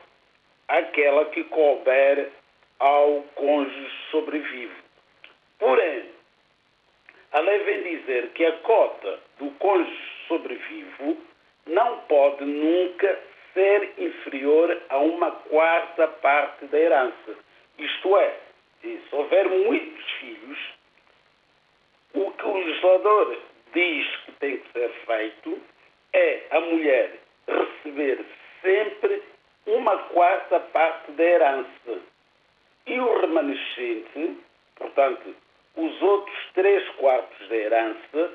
àquela 0.68 1.26
que 1.26 1.44
couber 1.46 2.32
ao 2.80 3.24
cônjuge 3.36 3.92
sobrevivo. 4.12 4.76
Porém, 5.60 6.10
a 7.32 7.40
lei 7.40 7.60
vem 7.60 7.98
dizer 7.98 8.30
que 8.30 8.46
a 8.46 8.52
cota 8.60 9.20
do 9.40 9.52
cônjuge 9.52 10.12
sobrevivo 10.28 11.18
não 11.66 12.00
pode 12.02 12.46
nunca 12.46 13.20
ser 13.54 13.94
inferior 13.98 14.82
a 14.90 14.98
uma 14.98 15.32
quarta 15.32 16.08
parte 16.08 16.66
da 16.68 16.78
herança. 16.78 17.36
Isto 17.78 18.18
é, 18.18 18.40
se 18.82 19.02
houver 19.12 19.50
muitos 19.50 20.12
filhos, 20.20 20.60
o 22.14 22.32
que 22.32 22.46
o 22.46 22.58
legislador 22.58 23.38
diz 23.74 24.16
que 24.26 24.32
tem 24.34 24.58
que 24.58 24.72
ser 24.72 24.90
feito 25.06 25.62
é 26.14 26.44
a 26.52 26.60
mulher 26.60 27.20
receber 27.48 28.26
sempre 28.62 29.24
uma 29.66 29.98
quarta 30.10 30.60
parte 30.60 31.12
da 31.12 31.24
herança. 31.24 32.00
E 32.86 33.00
o 33.00 33.20
remanescente, 33.20 34.38
portanto, 34.76 35.36
os 35.76 36.02
outros 36.02 36.38
três 36.54 36.88
quartos 36.96 37.50
da 37.50 37.56
herança, 37.56 38.32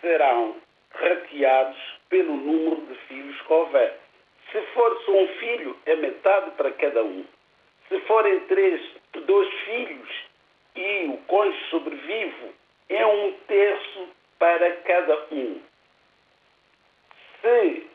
serão 0.00 0.56
rateados 0.92 1.78
pelo 2.08 2.36
número 2.36 2.80
de 2.86 2.94
filhos 3.06 3.40
que 3.42 3.52
houver. 3.52 3.98
Se 4.52 4.60
for 4.74 5.02
só 5.04 5.12
um 5.12 5.28
filho, 5.38 5.76
é 5.86 5.96
metade 5.96 6.50
para 6.52 6.70
cada 6.72 7.02
um. 7.02 7.24
Se 7.88 8.00
forem 8.00 8.40
três, 8.40 8.80
dois 9.26 9.52
filhos 9.64 10.08
e 10.74 11.06
o 11.06 11.16
cônjuge 11.28 11.64
sobrevivo, 11.70 12.52
é 12.88 13.06
um 13.06 13.32
terço 13.48 14.08
para 14.38 14.72
cada 14.82 15.26
um. 15.32 15.60
Se 17.40 17.86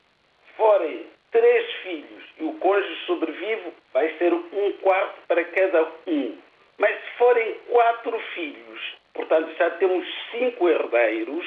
forem 0.56 1.06
três 1.32 1.72
filhos 1.84 2.24
e 2.40 2.44
o 2.44 2.54
cônjuge 2.60 3.06
sobrevivo, 3.06 3.74
vai 3.94 4.16
ser 4.18 4.34
um 4.34 4.72
quarto 4.82 5.20
para 5.28 5.44
cada 5.46 5.92
um. 6.08 6.38
Mas 6.78 6.96
se 6.96 7.12
forem 7.18 7.60
quatro 8.02 8.20
filhos, 8.34 8.96
portanto 9.14 9.56
já 9.58 9.70
temos 9.72 10.06
cinco 10.32 10.68
herdeiros, 10.68 11.46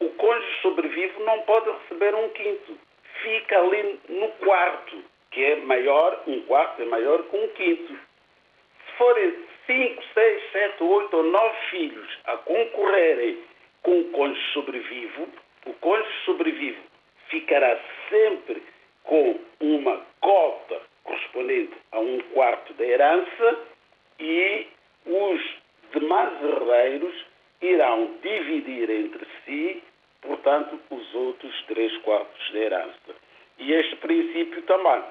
o 0.00 0.08
cônjuge 0.10 0.60
sobrevivo 0.62 1.24
não 1.24 1.40
pode 1.42 1.70
receber 1.70 2.14
um 2.14 2.28
quinto. 2.30 2.78
Fica 3.22 3.58
ali 3.58 3.98
no 4.08 4.28
quarto, 4.44 5.02
que 5.30 5.44
é 5.44 5.56
maior, 5.56 6.22
um 6.26 6.42
quarto 6.42 6.82
é 6.82 6.84
maior 6.84 7.22
que 7.24 7.36
um 7.36 7.48
quinto. 7.48 7.92
Se 7.92 8.92
forem 8.96 9.34
cinco, 9.66 10.02
seis, 10.14 10.42
sete, 10.52 10.82
oito 10.82 11.16
ou 11.16 11.22
nove 11.24 11.56
filhos 11.70 12.18
a 12.24 12.36
concorrerem 12.38 13.38
com 13.82 14.00
o 14.00 14.04
cônjuge 14.10 14.52
sobrevivo, 14.52 15.28
o 15.66 15.72
cônjuge 15.74 16.24
sobrevivo 16.24 16.82
ficará 17.28 17.78
sempre 18.08 18.62
com 19.04 19.38
uma 19.60 20.00
cota 20.20 20.80
correspondente 21.04 21.74
a 21.92 22.00
um 22.00 22.20
quarto 22.32 22.72
da 22.74 22.84
herança 22.84 23.58
e 24.20 24.66
os 25.06 25.67
demais 25.92 26.32
herdeiros 26.42 27.14
irão 27.60 28.10
dividir 28.22 28.90
entre 28.90 29.26
si, 29.44 29.82
portanto, 30.22 30.78
os 30.90 31.14
outros 31.14 31.62
três 31.66 31.96
quartos 31.98 32.52
da 32.52 32.58
herança. 32.58 33.14
E 33.58 33.72
este 33.72 33.96
princípio 33.96 34.62
também 34.62 35.02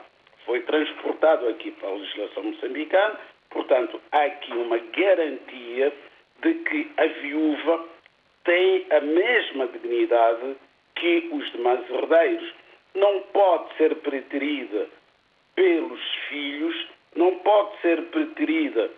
foi 0.45 0.61
transportado 0.61 1.47
aqui 1.49 1.71
para 1.71 1.89
a 1.89 1.93
legislação 1.93 2.43
moçambicana, 2.43 3.19
portanto, 3.49 4.01
há 4.11 4.23
aqui 4.23 4.53
uma 4.53 4.77
garantia 4.77 5.93
de 6.41 6.53
que 6.53 6.91
a 6.97 7.05
viúva 7.05 7.85
tem 8.43 8.85
a 8.91 9.01
mesma 9.01 9.67
dignidade 9.67 10.55
que 10.95 11.29
os 11.31 11.51
demais 11.51 11.89
herdeiros. 11.89 12.53
Não 12.95 13.21
pode 13.33 13.75
ser 13.75 13.95
preterida 13.97 14.87
pelos 15.53 16.01
filhos, 16.29 16.87
não 17.15 17.37
pode 17.39 17.81
ser 17.81 18.01
preterida 18.03 18.89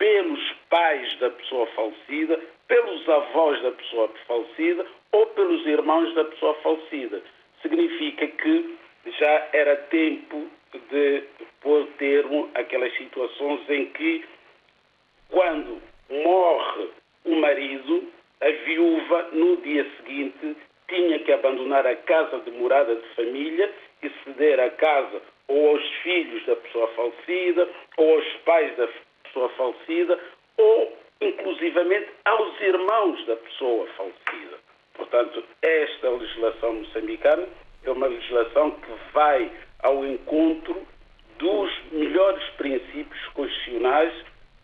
pelos 0.00 0.40
pais 0.70 1.14
da 1.18 1.28
pessoa 1.28 1.66
falecida, 1.76 2.40
pelos 2.66 3.06
avós 3.06 3.62
da 3.62 3.70
pessoa 3.72 4.10
falecida 4.26 4.86
ou 5.12 5.26
pelos 5.26 5.66
irmãos 5.66 6.14
da 6.14 6.24
pessoa 6.24 6.54
falecida. 6.62 7.22
Significa 7.60 8.26
que 8.26 8.78
já 9.18 9.48
era 9.52 9.76
tempo 9.76 10.48
de 10.90 11.22
pôr 11.60 11.86
termo 11.98 12.48
àquelas 12.54 12.96
situações 12.96 13.60
em 13.68 13.86
que, 13.90 14.24
quando 15.28 15.82
morre 16.08 16.88
o 17.26 17.36
marido, 17.36 18.10
a 18.40 18.48
viúva, 18.48 19.28
no 19.32 19.58
dia 19.58 19.86
seguinte, 19.98 20.56
tinha 20.88 21.18
que 21.18 21.30
abandonar 21.30 21.86
a 21.86 21.94
casa 21.94 22.38
de 22.40 22.50
morada 22.52 22.96
de 22.96 23.06
família 23.08 23.70
e 24.02 24.10
ceder 24.24 24.60
a 24.60 24.70
casa 24.70 25.20
ou 25.46 25.70
aos 25.70 25.86
filhos 26.02 26.46
da 26.46 26.56
pessoa 26.56 26.88
falecida, 26.88 27.68
ou 27.98 28.14
aos 28.14 28.26
pais 28.46 28.74
da 28.76 28.88
pessoa 29.30 29.48
falecida, 29.50 30.18
ou 30.56 30.98
inclusivamente 31.20 32.08
aos 32.24 32.60
irmãos 32.60 33.26
da 33.26 33.36
pessoa 33.36 33.86
falecida. 33.96 34.58
Portanto, 34.94 35.44
esta 35.62 36.10
legislação 36.10 36.74
moçambicana 36.74 37.46
é 37.84 37.90
uma 37.90 38.06
legislação 38.06 38.72
que 38.72 38.92
vai 39.12 39.50
ao 39.82 40.04
encontro 40.04 40.86
dos 41.38 41.70
melhores 41.92 42.42
princípios 42.50 43.26
constitucionais 43.28 44.12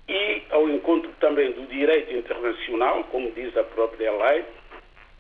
e 0.09 0.43
ao 0.51 0.69
encontro 0.69 1.11
também 1.21 1.53
do 1.53 1.67
direito 1.67 2.15
internacional, 2.15 3.05
como 3.05 3.31
diz 3.33 3.57
a 3.57 3.65
própria 3.65 4.13
lei, 4.13 4.45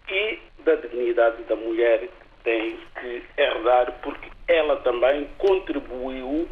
e 0.08 0.38
da 0.62 0.74
dignidade 0.76 1.42
da 1.44 1.56
mulher 1.56 2.00
que 2.00 2.42
tem 2.44 2.78
que 3.00 3.22
herdar, 3.36 3.98
porque 4.02 4.30
ela 4.46 4.76
também 4.76 5.28
contribuiu 5.38 6.48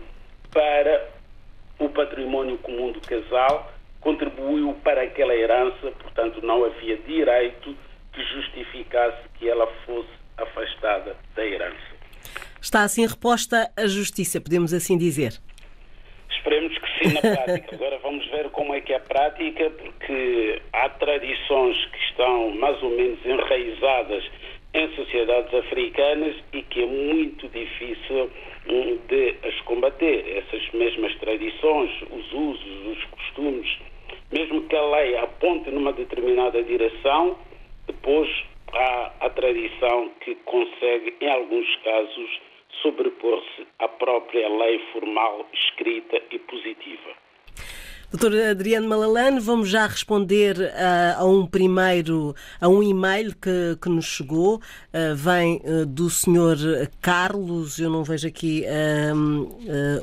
para 0.53 1.14
o 1.79 1.89
património 1.89 2.59
comum 2.59 2.93
do 2.93 3.01
casal, 3.01 3.73
contribuiu 4.01 4.75
para 4.85 5.03
aquela 5.03 5.35
herança, 5.35 5.91
portanto, 5.99 6.41
não 6.43 6.65
havia 6.65 6.97
direito 6.99 7.77
que 8.13 8.23
justificasse 8.23 9.29
que 9.39 9.49
ela 9.49 9.67
fosse 9.87 10.11
afastada 10.37 11.17
da 11.35 11.45
herança. 11.45 11.95
Está 12.61 12.83
assim 12.83 13.07
reposta 13.07 13.71
a 13.77 13.87
justiça, 13.87 14.41
podemos 14.41 14.73
assim 14.73 14.97
dizer. 14.97 15.33
Esperemos 16.31 16.77
que 16.79 16.87
sim 16.99 17.15
na 17.15 17.21
prática. 17.21 17.75
Agora 17.77 17.99
vamos 17.99 18.27
ver 18.31 18.49
como 18.51 18.75
é 18.75 18.81
que 18.81 18.93
é 18.93 18.97
a 18.97 19.01
prática, 19.01 19.71
porque 19.71 20.63
há 20.73 20.89
tradições 20.91 21.77
que 21.87 21.99
estão 22.11 22.51
mais 22.57 22.83
ou 22.83 22.91
menos 22.91 23.19
enraizadas 23.25 24.25
em 24.75 24.95
sociedades 24.97 25.55
africanas 25.55 26.37
e 26.53 26.63
que 26.63 26.83
é 26.83 26.87
muito 26.87 27.49
difícil 27.49 28.31
de 28.67 29.37
as 29.47 29.61
combater. 29.63 30.39
Essas 30.39 30.71
mesmas 30.73 31.15
tradições, 31.17 31.91
os 32.11 32.33
usos, 32.33 32.87
os 32.87 33.05
costumes, 33.05 33.79
mesmo 34.33 34.63
que 34.69 34.77
a 34.77 34.83
lei 34.83 35.17
aponte 35.17 35.71
numa 35.71 35.93
determinada 35.93 36.63
direção, 36.63 37.39
depois 37.87 38.29
há 38.73 39.13
a 39.21 39.31
tradição 39.31 40.11
que 40.21 40.35
consegue, 40.45 41.15
em 41.21 41.31
alguns 41.31 41.77
casos, 41.77 42.41
sobrepor-se 42.83 43.67
à 43.79 43.89
própria 43.89 44.49
lei 44.49 44.79
formal, 44.93 45.47
escrita 45.53 46.21
e 46.31 46.39
positiva. 46.39 47.24
Doutor 48.17 48.33
Adriano 48.49 48.89
Malalane, 48.89 49.41
vamos 49.41 49.69
já 49.69 49.89
responder 49.89 50.57
uh, 50.57 51.21
a 51.21 51.25
um 51.25 51.45
primeiro, 51.45 52.33
a 52.61 52.69
um 52.69 52.81
e-mail 52.81 53.35
que, 53.35 53.77
que 53.83 53.89
nos 53.89 54.05
chegou. 54.05 54.59
Uh, 54.93 55.17
vem 55.17 55.61
uh, 55.65 55.85
do 55.85 56.09
senhor 56.09 56.57
Carlos, 57.01 57.81
eu 57.81 57.91
não 57.91 58.05
vejo 58.05 58.29
aqui 58.29 58.65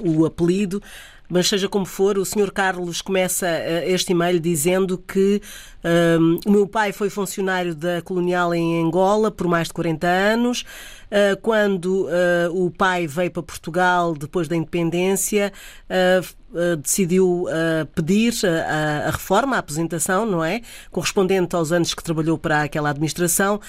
o 0.03 0.25
apelido, 0.25 0.83
mas 1.31 1.47
seja 1.47 1.69
como 1.69 1.85
for, 1.85 2.17
o 2.17 2.25
senhor 2.25 2.51
Carlos 2.51 3.01
começa 3.01 3.47
este 3.85 4.11
e-mail 4.11 4.39
dizendo 4.39 4.97
que 4.97 5.41
um, 5.83 6.39
o 6.45 6.51
meu 6.51 6.67
pai 6.67 6.91
foi 6.91 7.09
funcionário 7.09 7.73
da 7.73 8.01
colonial 8.01 8.53
em 8.53 8.83
Angola 8.83 9.31
por 9.31 9.47
mais 9.47 9.67
de 9.67 9.73
40 9.73 10.07
anos. 10.07 10.65
Uh, 11.11 11.35
quando 11.41 12.05
uh, 12.05 12.65
o 12.65 12.71
pai 12.71 13.07
veio 13.07 13.31
para 13.31 13.43
Portugal 13.43 14.13
depois 14.13 14.47
da 14.47 14.55
independência, 14.55 15.51
uh, 15.89 16.77
decidiu 16.77 17.45
pedir 17.95 18.33
a, 18.45 19.07
a, 19.07 19.11
reforma, 19.11 19.55
a 19.55 19.59
aposentação, 19.59 20.25
não 20.25 20.43
é? 20.43 20.61
Correspondente 20.91 21.55
aos 21.55 21.71
anos 21.71 21.93
que 21.93 22.03
trabalhou 22.03 22.37
para 22.37 22.63
aquela 22.63 22.89
administração, 22.89 23.61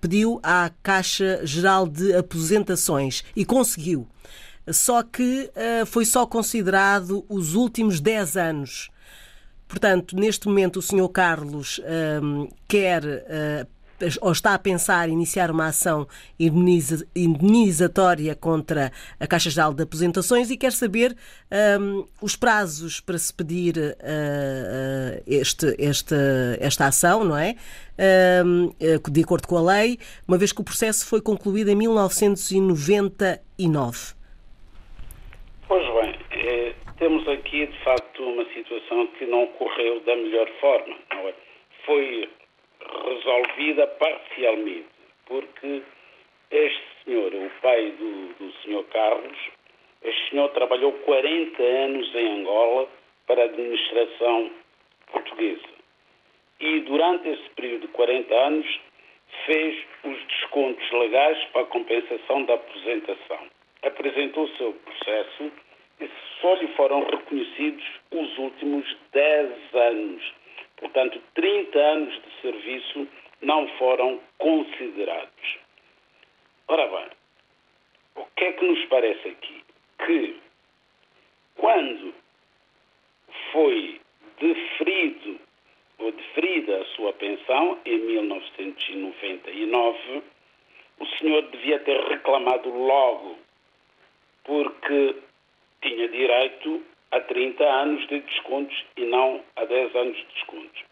pediu 0.00 0.38
à 0.40 0.70
Caixa 0.80 1.40
Geral 1.42 1.88
de 1.88 2.14
Aposentações 2.14 3.24
e 3.34 3.44
conseguiu. 3.44 4.06
Só 4.70 5.02
que 5.02 5.50
foi 5.86 6.06
só 6.06 6.26
considerado 6.26 7.24
os 7.28 7.54
últimos 7.54 8.00
10 8.00 8.36
anos. 8.36 8.90
Portanto, 9.68 10.16
neste 10.16 10.46
momento, 10.46 10.78
o 10.78 10.82
Sr. 10.82 11.08
Carlos 11.08 11.80
um, 12.22 12.48
quer 12.68 13.04
uh, 13.04 13.66
ou 14.20 14.32
está 14.32 14.54
a 14.54 14.58
pensar 14.58 15.08
iniciar 15.08 15.48
uma 15.50 15.66
ação 15.66 16.06
indenizatória 16.38 18.34
contra 18.34 18.92
a 19.18 19.26
Caixa 19.26 19.48
Geral 19.50 19.72
de 19.72 19.82
Aposentações 19.82 20.50
e 20.50 20.56
quer 20.56 20.72
saber 20.72 21.16
um, 21.80 22.06
os 22.20 22.36
prazos 22.36 23.00
para 23.00 23.18
se 23.18 23.32
pedir 23.32 23.76
uh, 23.76 23.80
uh, 23.80 25.22
este, 25.26 25.74
este, 25.78 26.14
esta 26.58 26.86
ação, 26.86 27.24
não 27.24 27.36
é? 27.36 27.56
Um, 28.44 28.74
de 29.10 29.22
acordo 29.22 29.46
com 29.46 29.56
a 29.56 29.62
lei, 29.62 29.98
uma 30.26 30.36
vez 30.36 30.50
que 30.52 30.60
o 30.60 30.64
processo 30.64 31.06
foi 31.06 31.20
concluído 31.20 31.68
em 31.68 31.76
1999. 31.76 34.14
Pois 35.66 35.82
bem, 35.82 36.14
é, 36.30 36.74
temos 36.98 37.26
aqui 37.26 37.66
de 37.66 37.78
facto 37.78 38.22
uma 38.22 38.44
situação 38.52 39.06
que 39.18 39.24
não 39.24 39.46
correu 39.46 39.98
da 40.00 40.14
melhor 40.14 40.46
forma. 40.60 40.94
É? 41.10 41.34
Foi 41.86 42.28
resolvida 43.06 43.86
parcialmente, 43.86 44.88
porque 45.24 45.82
este 46.50 46.84
senhor, 47.04 47.32
o 47.32 47.50
pai 47.62 47.90
do, 47.92 48.34
do 48.34 48.52
senhor 48.62 48.84
Carlos, 48.84 49.38
este 50.02 50.30
senhor 50.30 50.50
trabalhou 50.50 50.92
40 50.92 51.62
anos 51.62 52.14
em 52.14 52.40
Angola 52.40 52.86
para 53.26 53.40
a 53.40 53.46
administração 53.46 54.50
portuguesa. 55.12 55.68
E 56.60 56.80
durante 56.80 57.26
esse 57.26 57.48
período 57.56 57.86
de 57.86 57.88
40 57.88 58.34
anos 58.34 58.80
fez 59.46 59.82
os 60.04 60.26
descontos 60.26 60.92
legais 60.92 61.42
para 61.52 61.62
a 61.62 61.66
compensação 61.66 62.44
da 62.44 62.54
aposentação. 62.54 63.53
Apresentou 63.84 64.44
o 64.44 64.56
seu 64.56 64.72
processo 64.72 65.52
e 66.00 66.08
só 66.40 66.54
lhe 66.54 66.68
foram 66.68 67.04
reconhecidos 67.04 67.84
os 68.10 68.38
últimos 68.38 68.96
10 69.12 69.74
anos 69.74 70.34
Portanto, 70.76 71.20
30 71.34 71.78
anos 71.78 72.14
de 72.22 72.30
serviço 72.42 73.08
não 73.40 73.66
foram 73.78 74.20
considerados. 74.38 75.58
Ora 76.68 76.86
bem, 76.86 77.08
o 78.16 78.26
que 78.36 78.44
é 78.44 78.52
que 78.52 78.66
nos 78.66 78.84
parece 78.86 79.28
aqui? 79.28 79.64
Que 80.04 80.36
quando 81.56 82.14
foi 83.52 84.00
deferido 84.38 85.40
ou 85.98 86.12
deferida 86.12 86.82
a 86.82 86.84
sua 86.96 87.12
pensão 87.14 87.80
em 87.84 87.98
1999, 87.98 90.22
o 90.98 91.06
senhor 91.18 91.42
devia 91.50 91.80
ter 91.80 91.98
reclamado 92.08 92.68
logo, 92.68 93.36
porque 94.44 95.16
tinha 95.80 96.08
direito 96.08 96.84
a 97.10 97.20
30 97.20 97.63
anos 97.82 98.06
de 98.08 98.20
descontos 98.20 98.84
e 98.96 99.04
não 99.04 99.42
a 99.56 99.64
10 99.64 99.94
anos 99.96 100.16
de 100.16 100.24
descontos. 100.34 100.84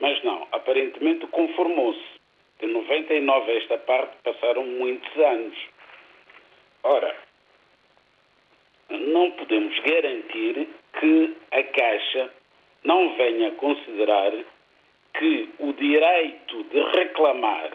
Mas 0.00 0.22
não, 0.24 0.46
aparentemente 0.52 1.26
conformou-se. 1.28 2.20
De 2.60 2.66
99 2.66 3.50
a 3.50 3.54
esta 3.54 3.78
parte 3.78 4.16
passaram 4.22 4.64
muitos 4.66 5.16
anos. 5.16 5.56
Ora, 6.82 7.16
não 8.90 9.30
podemos 9.32 9.78
garantir 9.80 10.68
que 10.98 11.36
a 11.52 11.62
Caixa 11.62 12.30
não 12.84 13.16
venha 13.16 13.52
considerar 13.52 14.32
que 15.14 15.48
o 15.58 15.72
direito 15.72 16.64
de 16.64 16.80
reclamar 16.96 17.70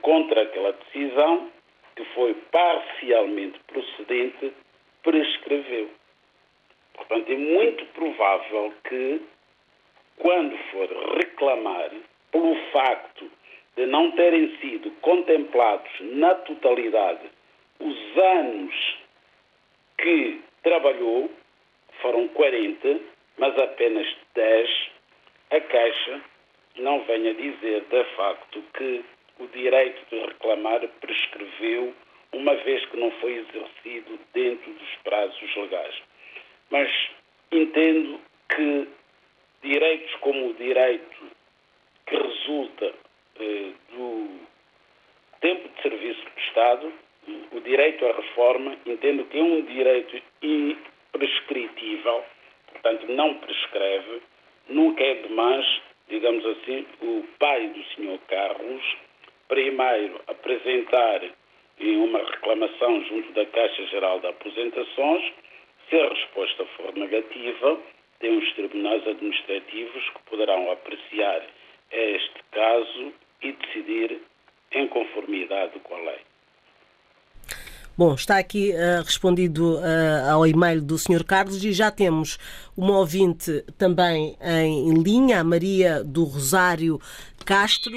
contra 0.00 0.42
aquela 0.42 0.72
decisão, 0.72 1.50
que 1.96 2.04
foi 2.14 2.34
parcialmente 2.50 3.58
procedente, 3.66 4.52
prescreveu. 5.02 5.90
Portanto, 6.94 7.30
é 7.30 7.36
muito 7.36 7.84
provável 7.86 8.72
que, 8.88 9.20
quando 10.18 10.56
for 10.70 10.88
reclamar, 11.16 11.90
pelo 12.30 12.54
facto 12.72 13.30
de 13.76 13.86
não 13.86 14.12
terem 14.12 14.56
sido 14.58 14.90
contemplados 15.00 15.90
na 16.00 16.34
totalidade 16.34 17.28
os 17.80 18.18
anos 18.18 18.98
que 19.98 20.40
trabalhou, 20.62 21.30
foram 22.00 22.28
40, 22.28 23.00
mas 23.38 23.58
apenas 23.58 24.06
10, 24.34 24.90
a 25.50 25.60
Caixa 25.60 26.20
não 26.76 27.00
venha 27.04 27.34
dizer 27.34 27.82
de 27.82 28.04
facto 28.16 28.62
que 28.76 29.04
o 29.38 29.46
direito 29.48 30.00
de 30.10 30.20
reclamar 30.26 30.80
prescreveu, 31.00 31.94
uma 32.32 32.54
vez 32.56 32.84
que 32.86 32.96
não 32.96 33.10
foi 33.12 33.32
exercido 33.34 34.18
dentro 34.32 34.72
dos 34.72 34.94
prazos 35.02 35.56
legais. 35.56 36.02
Mas 36.70 36.90
entendo 37.50 38.20
que 38.48 38.88
direitos 39.62 40.14
como 40.16 40.50
o 40.50 40.54
direito 40.54 41.26
que 42.06 42.16
resulta 42.16 42.92
eh, 43.40 43.70
do 43.92 44.40
tempo 45.40 45.68
de 45.68 45.82
serviço 45.82 46.22
prestado, 46.34 46.92
o 47.52 47.60
direito 47.60 48.04
à 48.06 48.12
reforma, 48.12 48.76
entendo 48.86 49.24
que 49.24 49.38
é 49.38 49.42
um 49.42 49.62
direito 49.62 50.20
imprescritível, 50.42 52.24
portanto 52.72 53.06
não 53.08 53.34
prescreve, 53.34 54.22
nunca 54.68 55.02
é 55.02 55.14
demais, 55.14 55.66
digamos 56.08 56.44
assim, 56.44 56.86
o 57.00 57.24
pai 57.38 57.68
do 57.68 57.82
Sr. 57.84 58.18
Carlos, 58.28 58.96
primeiro 59.48 60.20
apresentar 60.26 61.22
uma 61.80 62.18
reclamação 62.18 63.04
junto 63.04 63.32
da 63.32 63.46
Caixa 63.46 63.86
Geral 63.86 64.20
de 64.20 64.26
Aposentações, 64.26 65.32
se 65.88 65.96
a 65.96 66.08
resposta 66.08 66.64
for 66.76 66.94
negativa, 66.94 67.78
tem 68.20 68.38
os 68.38 68.52
tribunais 68.54 69.06
administrativos 69.06 70.10
que 70.10 70.30
poderão 70.30 70.70
apreciar 70.72 71.42
este 71.90 72.42
caso 72.52 73.12
e 73.42 73.52
decidir 73.52 74.20
em 74.72 74.88
conformidade 74.88 75.78
com 75.80 75.94
a 75.94 75.98
lei. 75.98 76.20
Bom, 77.96 78.14
está 78.14 78.38
aqui 78.38 78.72
uh, 78.72 79.04
respondido 79.04 79.76
uh, 79.76 80.32
ao 80.32 80.44
e-mail 80.44 80.82
do 80.82 80.98
Sr. 80.98 81.24
Carlos 81.24 81.64
e 81.64 81.72
já 81.72 81.92
temos 81.92 82.38
uma 82.76 82.98
ouvinte 82.98 83.64
também 83.78 84.36
em 84.40 85.00
linha, 85.00 85.38
a 85.38 85.44
Maria 85.44 86.02
do 86.02 86.24
Rosário 86.24 86.98
Castro. 87.46 87.94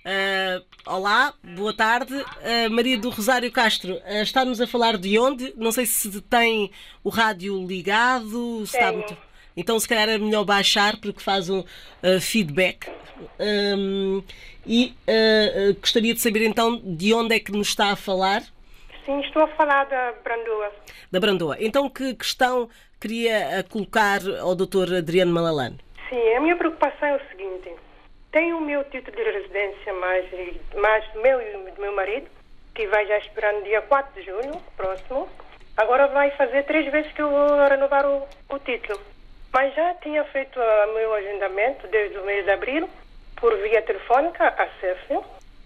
Uh, 0.00 0.64
olá, 0.86 1.34
boa 1.42 1.76
tarde. 1.76 2.14
Uh, 2.14 2.70
Maria 2.70 2.96
do 2.96 3.10
Rosário 3.10 3.52
Castro, 3.52 3.94
uh, 3.94 4.22
está-nos 4.22 4.58
a 4.58 4.66
falar 4.66 4.96
de 4.96 5.18
onde? 5.18 5.52
Não 5.56 5.70
sei 5.70 5.84
se 5.84 6.20
tem 6.22 6.70
o 7.04 7.10
rádio 7.10 7.66
ligado, 7.66 8.64
se 8.66 8.76
está 8.76 8.92
muito. 8.92 9.16
Então, 9.54 9.78
se 9.78 9.86
calhar 9.86 10.08
é 10.08 10.16
melhor 10.16 10.44
baixar 10.44 10.96
porque 10.98 11.20
faz 11.20 11.50
um 11.50 11.62
feedback. 12.20 12.90
Um, 13.38 14.22
e 14.66 14.94
gostaria 15.80 16.14
de 16.14 16.20
saber 16.20 16.46
então 16.46 16.80
de 16.82 17.12
onde 17.12 17.34
é 17.34 17.40
que 17.40 17.52
nos 17.52 17.68
está 17.68 17.90
a 17.90 17.96
falar. 17.96 18.42
Sim, 19.04 19.20
estou 19.20 19.42
a 19.42 19.48
falar 19.48 19.84
da 19.84 20.14
Brandoa. 20.24 20.72
Da 21.10 21.20
Brandoa. 21.20 21.56
Então, 21.60 21.90
que 21.90 22.14
questão 22.14 22.70
queria 22.98 23.62
colocar 23.68 24.20
ao 24.40 24.54
Dr. 24.54 24.94
Adriano 24.98 25.32
Malalane? 25.32 25.78
Sim, 26.08 26.34
a 26.36 26.40
minha 26.40 26.56
preocupação 26.56 27.08
é 27.08 27.16
o 27.16 27.28
seguinte. 27.28 27.70
Tenho 28.32 28.58
o 28.58 28.60
meu 28.60 28.84
título 28.84 29.16
de 29.16 29.24
residência, 29.24 29.92
mais, 29.94 30.24
mais 30.76 31.14
meu 31.14 31.42
e 31.42 31.72
do 31.72 31.80
meu 31.80 31.92
marido, 31.92 32.30
que 32.74 32.86
vai 32.86 33.04
já 33.04 33.18
esperar 33.18 33.52
no 33.54 33.62
dia 33.62 33.82
4 33.82 34.14
de 34.14 34.22
junho, 34.24 34.62
próximo. 34.76 35.28
Agora 35.76 36.06
vai 36.06 36.30
fazer 36.32 36.62
três 36.62 36.90
vezes 36.92 37.12
que 37.12 37.22
eu 37.22 37.28
vou 37.28 37.68
renovar 37.68 38.06
o, 38.06 38.28
o 38.48 38.58
título. 38.60 39.00
Mas 39.52 39.74
já 39.74 39.94
tinha 39.94 40.22
feito 40.26 40.60
o 40.60 40.94
meu 40.94 41.12
agendamento 41.12 41.88
desde 41.88 42.18
o 42.18 42.24
mês 42.24 42.44
de 42.44 42.52
abril, 42.52 42.88
por 43.40 43.56
via 43.62 43.82
telefónica, 43.82 44.46
a 44.46 44.68
CEF, 44.78 45.18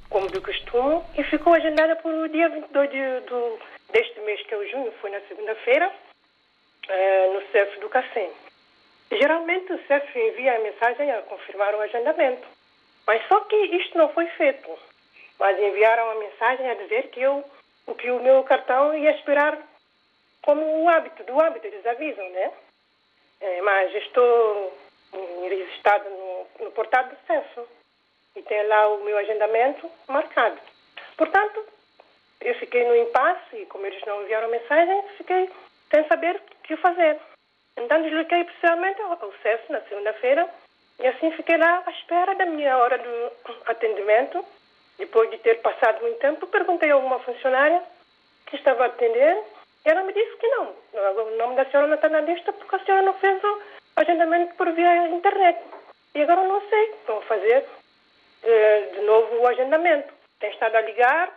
como 0.09 0.31
do 0.31 0.41
costume, 0.41 1.03
e 1.19 1.25
ficou 1.25 1.53
agendada 1.53 1.97
para 1.97 2.11
o 2.11 2.29
dia 2.29 2.49
22 2.49 2.91
de, 2.91 3.21
do, 3.29 3.59
deste 3.93 4.19
mês, 4.21 4.41
que 4.47 4.55
é 4.55 4.57
o 4.57 4.71
junho, 4.71 4.93
foi 5.03 5.11
na 5.11 5.21
segunda-feira, 5.29 5.93
eh, 6.89 7.31
no 7.35 7.43
CEF 7.53 7.79
do 7.81 7.91
Cacém. 7.91 8.31
Geralmente 9.13 9.71
o 9.71 9.87
CEF 9.87 10.19
envia 10.19 10.57
a 10.57 10.61
mensagem 10.61 11.11
a 11.11 11.21
confirmar 11.23 11.75
o 11.75 11.81
agendamento. 11.83 12.54
Mas 13.07 13.27
só 13.29 13.41
que 13.41 13.57
isto 13.57 13.97
não 13.99 14.09
foi 14.11 14.27
feito. 14.29 14.79
Mas 15.39 15.59
enviaram 15.59 16.11
a 16.11 16.15
mensagem 16.17 16.71
a 16.71 16.75
dizer 16.75 17.09
que 17.09 17.21
eu, 17.21 17.45
que 17.99 18.11
o 18.11 18.23
meu 18.23 18.43
cartão 18.45 18.97
ia 18.97 19.11
esperar 19.13 19.59
como 20.43 20.85
o 20.85 20.89
hábito, 20.89 21.25
do 21.25 21.41
hábito, 21.41 21.67
eles 21.67 21.85
avisam, 21.87 22.29
né? 22.31 22.53
É, 23.41 23.63
mas 23.63 23.95
estou 23.95 24.79
registrado 25.49 26.09
no, 26.09 26.65
no 26.65 26.71
portal 26.73 27.05
do 27.05 27.17
CEF 27.27 27.61
e 28.37 28.43
tem 28.43 28.67
lá 28.67 28.89
o 28.89 29.05
meu 29.05 29.17
agendamento 29.19 29.91
marcado. 30.09 30.59
Portanto, 31.17 31.65
eu 32.41 32.55
fiquei 32.57 32.85
no 32.85 32.97
impasse 32.97 33.57
e 33.57 33.67
como 33.67 33.87
eles 33.87 34.03
não 34.07 34.23
enviaram 34.23 34.51
mensagem, 34.51 35.03
fiquei 35.17 35.51
sem 35.93 36.07
saber 36.09 36.37
o 36.37 36.63
que 36.63 36.77
fazer. 36.77 37.19
Então 37.77 38.03
desliguei 38.03 38.45
precisamente 38.45 39.01
ao 39.03 39.33
CEF 39.43 39.73
na 39.73 39.81
segunda-feira 39.83 40.49
e 40.99 41.07
assim 41.07 41.31
fiquei 41.33 41.57
lá 41.57 41.83
à 41.85 41.91
espera 41.91 42.35
da 42.35 42.47
minha 42.47 42.77
hora 42.79 42.99
do 42.99 43.33
atendimento. 43.67 44.45
Depois 44.99 45.29
de 45.31 45.39
ter 45.39 45.61
passado 45.61 46.01
muito 46.03 46.19
tempo, 46.19 46.47
perguntei 46.47 46.91
a 46.91 46.97
uma 46.97 47.19
funcionária 47.19 47.83
que 48.47 48.57
estava 48.57 48.85
a 48.85 48.87
atender 48.87 49.37
e 49.85 49.91
ela 49.91 50.05
me 50.05 50.13
disse 50.13 50.37
que 50.37 50.47
não. 50.49 50.75
O 50.93 51.37
nome 51.37 51.57
da 51.57 51.65
senhora 51.67 51.89
não 51.89 51.97
está 51.97 52.09
na 52.09 52.21
lista 52.21 52.53
porque 52.53 52.77
a 52.77 52.85
senhora 52.85 53.03
não 53.03 53.15
fez 53.15 53.43
o 53.43 53.61
agendamento 53.97 54.55
por 54.55 54.71
via 54.73 55.09
internet. 55.09 55.61
E 56.15 56.23
agora 56.23 56.43
eu 56.43 56.49
não 56.49 56.61
sei 56.69 56.95
como 57.07 57.21
fazer 57.23 57.67
eh, 58.45 58.81
de 58.95 59.01
novo 59.01 59.37
o 59.41 59.49
agendamento. 59.49 60.15
Tenho 60.39 60.53
estado 60.53 60.77
a 60.77 60.81
ligar, 60.83 61.33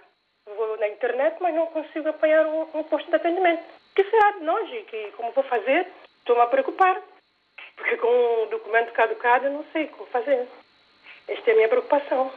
vou 0.55 0.77
na 0.77 0.87
internet, 0.87 1.35
mas 1.39 1.55
não 1.55 1.65
consigo 1.67 2.09
apanhar 2.09 2.45
um, 2.45 2.61
um 2.73 2.83
posto 2.83 3.09
de 3.09 3.15
atendimento. 3.15 3.61
O 3.61 3.95
que 3.95 4.03
será 4.03 4.31
de 4.31 4.43
nós 4.43 4.69
que, 4.85 5.11
como 5.17 5.31
vou 5.31 5.43
fazer? 5.45 5.87
Estou-me 6.19 6.41
a 6.41 6.47
preocupar, 6.47 7.01
porque 7.77 7.95
com 7.97 8.43
o 8.43 8.47
documento 8.47 8.91
caducado 8.91 9.49
não 9.49 9.63
sei 9.71 9.87
como 9.87 10.09
fazer. 10.09 10.45
Esta 11.27 11.49
é 11.49 11.53
a 11.53 11.55
minha 11.55 11.69
preocupação. 11.69 12.31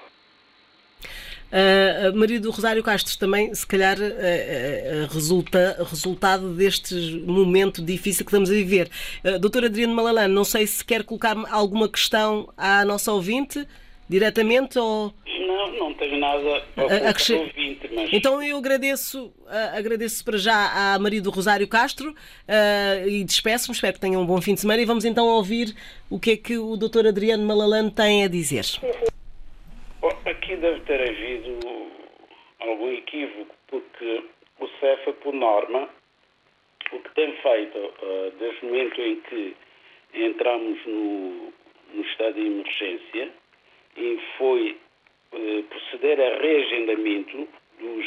Uh, 1.50 2.16
Maria 2.16 2.38
do 2.38 2.52
Rosário 2.52 2.80
Castro 2.80 3.18
também, 3.18 3.52
se 3.52 3.66
calhar, 3.66 3.98
uh, 3.98 4.02
uh, 4.02 5.12
resulta, 5.12 5.84
resultado 5.90 6.54
deste 6.54 6.94
momento 7.26 7.82
difícil 7.82 8.24
que 8.24 8.30
estamos 8.30 8.50
a 8.50 8.54
viver. 8.54 8.88
Uh, 9.24 9.36
Doutor 9.36 9.64
Adriano 9.64 9.92
Malalane, 9.92 10.32
não 10.32 10.44
sei 10.44 10.64
se 10.64 10.84
quer 10.84 11.02
colocar 11.02 11.36
alguma 11.50 11.88
questão 11.88 12.52
à 12.56 12.84
nossa 12.84 13.10
ouvinte 13.12 13.66
diretamente 14.10 14.76
ou 14.78 15.14
não 15.78 15.94
tenho 15.94 16.18
nada 16.18 16.64
a, 16.76 17.36
ouvinte, 17.38 17.88
mas... 17.92 18.12
Então 18.12 18.42
eu 18.42 18.56
agradeço, 18.56 19.26
uh, 19.26 19.76
agradeço 19.76 20.24
para 20.24 20.36
já 20.36 20.94
à 20.94 20.98
Maria 20.98 21.22
do 21.22 21.30
Rosário 21.30 21.68
Castro 21.68 22.10
uh, 22.10 23.08
e 23.08 23.24
despeço-me, 23.24 23.74
espero 23.74 23.94
que 23.94 24.00
tenham 24.00 24.22
um 24.22 24.26
bom 24.26 24.40
fim 24.40 24.54
de 24.54 24.60
semana 24.60 24.82
e 24.82 24.84
vamos 24.84 25.04
então 25.04 25.26
ouvir 25.26 25.74
o 26.10 26.18
que 26.18 26.32
é 26.32 26.36
que 26.36 26.58
o 26.58 26.76
Dr. 26.76 27.06
Adriano 27.08 27.44
Malalane 27.44 27.90
tem 27.90 28.24
a 28.24 28.28
dizer. 28.28 28.64
Aqui 30.26 30.56
deve 30.56 30.80
ter 30.80 31.00
havido 31.00 31.58
algum 32.60 32.92
equívoco, 32.92 33.54
porque 33.68 34.24
o 34.58 34.68
CEFA, 34.80 35.12
por 35.22 35.32
norma, 35.32 35.88
o 36.92 36.98
que 36.98 37.14
tem 37.14 37.32
feito 37.36 37.78
uh, 37.78 38.32
desde 38.38 38.66
o 38.66 38.68
momento 38.68 39.00
em 39.00 39.20
que 39.20 39.56
entramos 40.14 40.78
no, 40.86 41.52
no 41.94 42.02
estado 42.02 42.34
de 42.34 42.40
emergência 42.40 43.39
foi 44.40 44.76
eh, 45.32 45.62
proceder 45.68 46.20
a 46.20 46.38
reagendamento 46.38 47.48
dos 47.78 48.06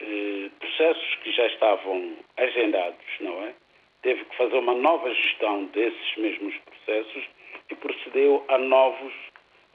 eh, 0.00 0.50
processos 0.58 1.14
que 1.22 1.32
já 1.32 1.46
estavam 1.46 2.16
agendados, 2.36 3.06
não 3.20 3.42
é? 3.44 3.54
Teve 4.02 4.24
que 4.24 4.36
fazer 4.36 4.58
uma 4.58 4.74
nova 4.74 5.12
gestão 5.14 5.64
desses 5.66 6.16
mesmos 6.16 6.54
processos 6.58 7.24
e 7.70 7.74
procedeu 7.76 8.44
a 8.48 8.58
novos 8.58 9.12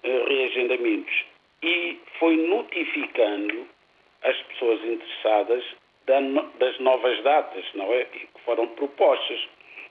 eh, 0.03 0.23
reagendamentos. 0.27 1.25
E 1.63 1.97
foi 2.19 2.35
notificando 2.35 3.67
as 4.23 4.37
pessoas 4.43 4.83
interessadas 4.83 5.63
das 6.59 6.79
novas 6.79 7.21
datas, 7.23 7.65
não 7.73 7.91
é? 7.93 8.05
Que 8.05 8.27
foram 8.45 8.67
propostas. 8.67 9.47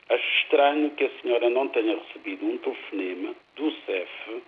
Acho 0.08 0.38
estranho 0.42 0.90
que 0.90 1.04
a 1.04 1.20
senhora 1.20 1.48
não 1.48 1.68
tenha 1.68 1.96
recebido 1.96 2.44
um 2.44 2.58
telefonema 2.58 3.34
do 3.56 3.70
CEF 3.86 4.42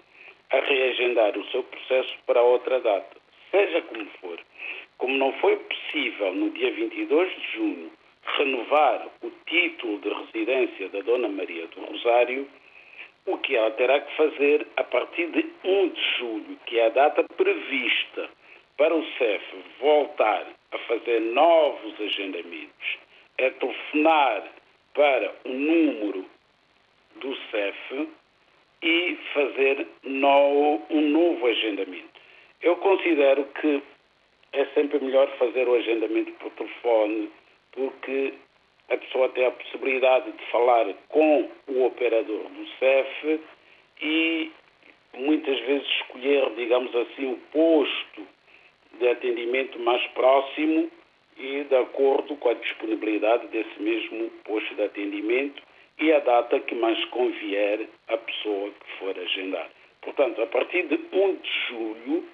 a 0.52 0.60
reagendar 0.60 1.36
o 1.36 1.44
seu 1.46 1.62
processo 1.62 2.14
para 2.26 2.42
outra 2.42 2.80
data. 2.80 3.16
Seja 3.50 3.82
como 3.82 4.06
for, 4.20 4.38
como 4.98 5.14
não 5.16 5.32
foi 5.34 5.56
possível 5.56 6.34
no 6.34 6.50
dia 6.50 6.72
22 6.72 7.34
de 7.34 7.56
junho 7.56 7.92
renovar 8.36 9.08
o 9.22 9.30
título 9.46 9.98
de 9.98 10.08
residência 10.08 10.88
da 10.90 11.00
Dona 11.00 11.28
Maria 11.28 11.66
do 11.68 11.80
Rosário, 11.80 12.48
o 13.26 13.38
que 13.38 13.56
ela 13.56 13.70
terá 13.72 14.00
que 14.00 14.16
fazer 14.16 14.66
a 14.76 14.84
partir 14.84 15.26
de 15.30 15.46
1 15.64 15.88
de 15.88 16.18
julho, 16.18 16.58
que 16.66 16.78
é 16.78 16.86
a 16.86 16.90
data 16.90 17.24
prevista 17.36 18.28
para 18.76 18.94
o 18.94 19.04
CEF 19.18 19.44
voltar 19.80 20.46
a 20.72 20.78
fazer 20.78 21.20
novos 21.20 22.00
agendamentos, 22.00 22.98
é 23.38 23.50
telefonar 23.50 24.44
para 24.94 25.34
o 25.44 25.48
número 25.48 26.26
do 27.16 27.36
CEF 27.50 28.08
e 28.83 29.18
fazer 29.33 29.87
no, 30.03 30.81
um 30.90 31.01
novo 31.09 31.47
agendamento. 31.47 32.21
Eu 32.61 32.77
considero 32.77 33.45
que 33.61 33.83
é 34.53 34.64
sempre 34.75 34.99
melhor 35.01 35.29
fazer 35.38 35.68
o 35.68 35.75
agendamento 35.75 36.33
por 36.33 36.51
telefone, 36.53 37.31
porque 37.73 38.35
a 38.90 38.97
pessoa 38.97 39.29
tem 39.31 39.47
a 39.47 39.51
possibilidade 39.51 40.33
de 40.33 40.45
falar 40.51 40.92
com 41.09 41.49
o 41.68 41.87
operador 41.87 42.45
do 42.45 42.66
CEF 42.79 43.40
e 44.03 44.51
muitas 45.14 45.59
vezes 45.61 45.88
escolher, 46.01 46.51
digamos 46.57 46.95
assim, 46.95 47.33
o 47.33 47.37
posto 47.53 48.27
de 48.99 49.09
atendimento 49.09 49.79
mais 49.81 50.05
próximo 50.09 50.90
e 51.38 51.64
de 51.64 51.77
acordo 51.77 52.37
com 52.37 52.49
a 52.51 52.55
disponibilidade 52.55 53.47
desse 53.49 53.81
mesmo 53.81 54.31
posto 54.45 54.75
de 54.75 54.83
atendimento 54.83 55.62
e 56.02 56.12
a 56.12 56.18
data 56.18 56.58
que 56.58 56.74
mais 56.74 57.02
convier 57.06 57.88
à 58.08 58.16
pessoa 58.16 58.70
que 58.70 58.98
for 58.98 59.16
agendar. 59.16 59.70
Portanto, 60.00 60.42
a 60.42 60.46
partir 60.48 60.82
de 60.88 60.98
1 61.12 61.36
de 61.36 61.50
julho, 61.68 62.28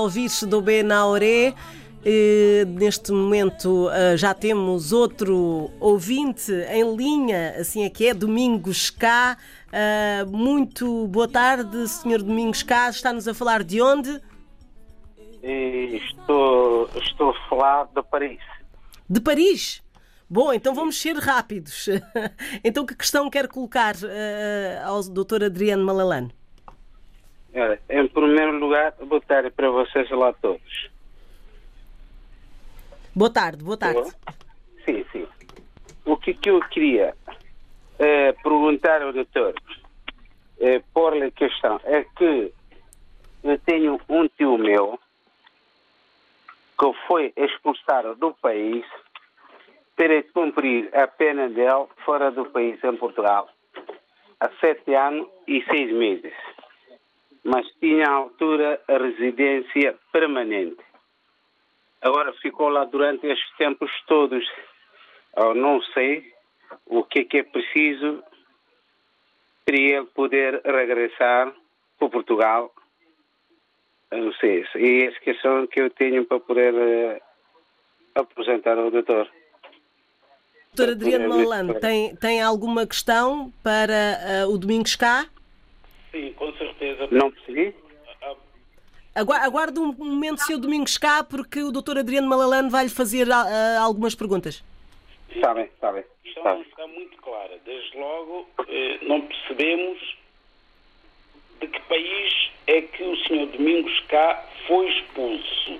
Ouvir 0.03 0.29
do 0.49 0.61
B 0.61 0.83
na 0.83 1.07
Oré. 1.07 1.55
Eh, 2.05 2.65
neste 2.67 3.13
momento 3.13 3.89
eh, 3.91 4.17
já 4.17 4.35
temos 4.35 4.93
outro 4.93 5.71
ouvinte 5.79 6.51
em 6.51 6.97
linha, 6.97 7.55
assim 7.61 7.85
é 7.85 7.91
que 7.91 8.09
é, 8.09 8.15
Domingos 8.15 8.91
Cá. 8.91 9.37
Eh, 9.71 10.25
muito 10.25 11.07
boa 11.07 11.29
tarde, 11.29 11.87
Sr. 11.87 12.23
Domingos 12.25 12.65
Cá. 12.65 12.91
Está-nos 12.91 13.29
a 13.29 13.35
falar 13.35 13.63
de 13.63 13.81
onde? 13.81 14.21
Estou, 15.41 16.91
estou 16.97 17.31
a 17.31 17.49
falar 17.49 17.89
de 17.95 18.03
Paris. 18.03 18.41
De 19.09 19.21
Paris. 19.21 19.81
Bom, 20.29 20.53
então 20.53 20.75
vamos 20.75 21.01
ser 21.01 21.17
rápidos. 21.17 21.89
então, 22.65 22.85
que 22.85 22.97
questão 22.97 23.31
quer 23.31 23.47
colocar 23.47 23.95
ao 24.85 25.03
Dr. 25.03 25.45
Adriano 25.45 25.85
Malalane? 25.85 26.33
Ora, 27.55 27.79
Em 27.91 28.09
primeiro 28.09 28.59
lugar, 28.59 28.95
boa 29.01 29.21
tarde 29.21 29.51
para 29.51 29.71
vocês 29.71 30.09
lá 30.11 30.33
todos. 30.33 30.91
Boa 33.15 33.31
tarde, 33.31 33.63
boa 33.63 33.77
tarde. 33.77 34.11
Sim, 34.87 35.05
sim. 35.13 35.29
O 36.07 36.17
que, 36.17 36.33
que 36.33 36.49
eu 36.49 36.61
queria 36.69 37.15
eh, 37.99 38.33
perguntar 38.43 39.03
ao 39.03 39.13
doutor, 39.13 39.55
eh, 40.61 40.83
pôr-lhe 40.95 41.25
a 41.25 41.31
questão, 41.31 41.79
é 41.85 42.05
que 42.17 42.53
eu 43.45 43.59
tenho 43.61 44.01
um 44.09 44.27
tio 44.29 44.57
meu 44.57 44.99
que 46.79 46.93
foi 47.07 47.33
expulsado 47.37 48.17
do 48.17 48.33
país 48.35 48.85
para 49.95 50.23
cumprir 50.33 50.89
a 50.97 51.07
pena 51.07 51.49
dele 51.51 51.87
fora 52.05 52.31
do 52.31 52.47
país, 52.47 52.83
em 52.83 52.97
Portugal, 52.97 53.49
há 54.41 54.49
sete 54.59 54.95
anos 54.95 55.29
e 55.47 55.63
seis 55.65 55.93
meses. 55.93 56.33
Mas 57.45 57.67
tinha 57.81 58.07
à 58.07 58.13
altura 58.13 58.81
a 58.87 58.99
residência 58.99 59.99
permanente. 60.13 60.83
Agora 62.01 62.33
ficou 62.35 62.69
lá 62.69 62.85
durante 62.85 63.27
estes 63.27 63.57
tempos 63.57 63.91
todos. 64.07 64.45
Eu 65.37 65.55
não 65.55 65.81
sei 65.95 66.33
o 66.87 67.05
que 67.05 67.21
é 67.21 67.25
que 67.25 67.39
é 67.39 67.43
preciso 67.43 68.23
para 69.65 69.77
ele 69.77 70.07
poder 70.07 70.61
regressar 70.65 71.53
para 71.99 72.09
Portugal. 72.09 72.73
Eu 74.11 74.25
não 74.27 74.33
sei. 74.35 74.65
E 74.77 75.05
essa 75.05 75.21
questão 75.21 75.67
que 75.67 75.81
eu 75.81 75.91
tenho 75.91 76.25
para 76.25 76.41
poder 76.41 76.75
eh, 76.75 77.23
apresentar 78.15 78.77
ao 78.77 78.91
doutor. 78.91 79.29
Dr. 80.75 80.91
Adriano 80.91 81.29
Malalane, 81.29 81.81
tem, 81.81 82.17
tem 82.17 82.43
alguma 82.43 82.87
questão 82.87 83.53
para 83.63 83.93
eh, 83.93 84.47
o 84.47 84.59
Domingos 84.59 84.97
Cá? 84.97 85.27
Sim, 86.11 86.33
com 86.35 86.53
certeza. 86.53 86.72
Não 87.11 87.31
percebi? 87.31 87.75
Agua- 89.15 89.39
Aguarde 89.39 89.79
um 89.79 89.93
momento, 89.93 90.39
Sr. 90.41 90.59
Domingos 90.59 90.97
Cá, 90.97 91.23
porque 91.23 91.63
o 91.63 91.71
Dr. 91.71 91.99
Adriano 91.99 92.27
Malalane 92.29 92.71
vai-lhe 92.71 92.89
fazer 92.91 93.31
ah, 93.31 93.79
algumas 93.81 94.15
perguntas. 94.15 94.65
Está 95.35 95.53
bem, 95.55 95.65
está 95.65 95.93
bem. 95.93 96.05
Está 96.25 96.55
bem. 96.55 96.63
está 96.63 96.87
muito 96.87 97.17
clara. 97.19 97.59
Desde 97.65 97.97
logo, 97.99 98.49
eh, 98.69 98.99
não 99.03 99.21
percebemos 99.21 100.17
de 101.61 101.67
que 101.67 101.81
país 101.83 102.51
é 102.67 102.81
que 102.83 103.03
o 103.03 103.17
Sr. 103.17 103.47
Domingos 103.57 104.01
Cá 104.09 104.43
foi 104.67 104.89
expulso. 104.89 105.79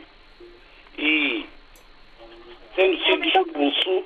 E, 0.99 1.47
tendo 2.77 3.03
sido 3.05 3.25
expulso, 3.25 4.05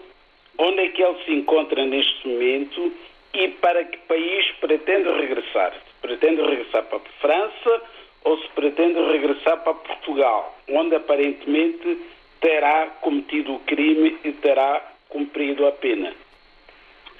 onde 0.59 0.80
é 0.82 0.88
que 0.90 1.03
ele 1.03 1.24
se 1.24 1.32
encontra 1.32 1.84
neste 1.84 2.28
momento 2.28 2.92
e 3.34 3.49
para 3.49 3.84
que 3.84 3.99
país 3.99 4.47
pretende 4.61 5.11
regressar? 5.11 5.74
Pretende 6.07 6.41
regressar 6.41 6.85
para 6.85 6.99
a 6.99 7.21
França 7.21 7.83
ou 8.23 8.39
se 8.39 8.49
pretende 8.51 9.01
regressar 9.11 9.61
para 9.65 9.75
Portugal, 9.75 10.57
onde 10.69 10.95
aparentemente 10.95 11.99
terá 12.41 12.87
cometido 13.01 13.57
o 13.57 13.59
crime 13.59 14.17
e 14.23 14.31
terá 14.31 14.89
cumprido 15.09 15.67
a 15.67 15.73
pena. 15.73 16.15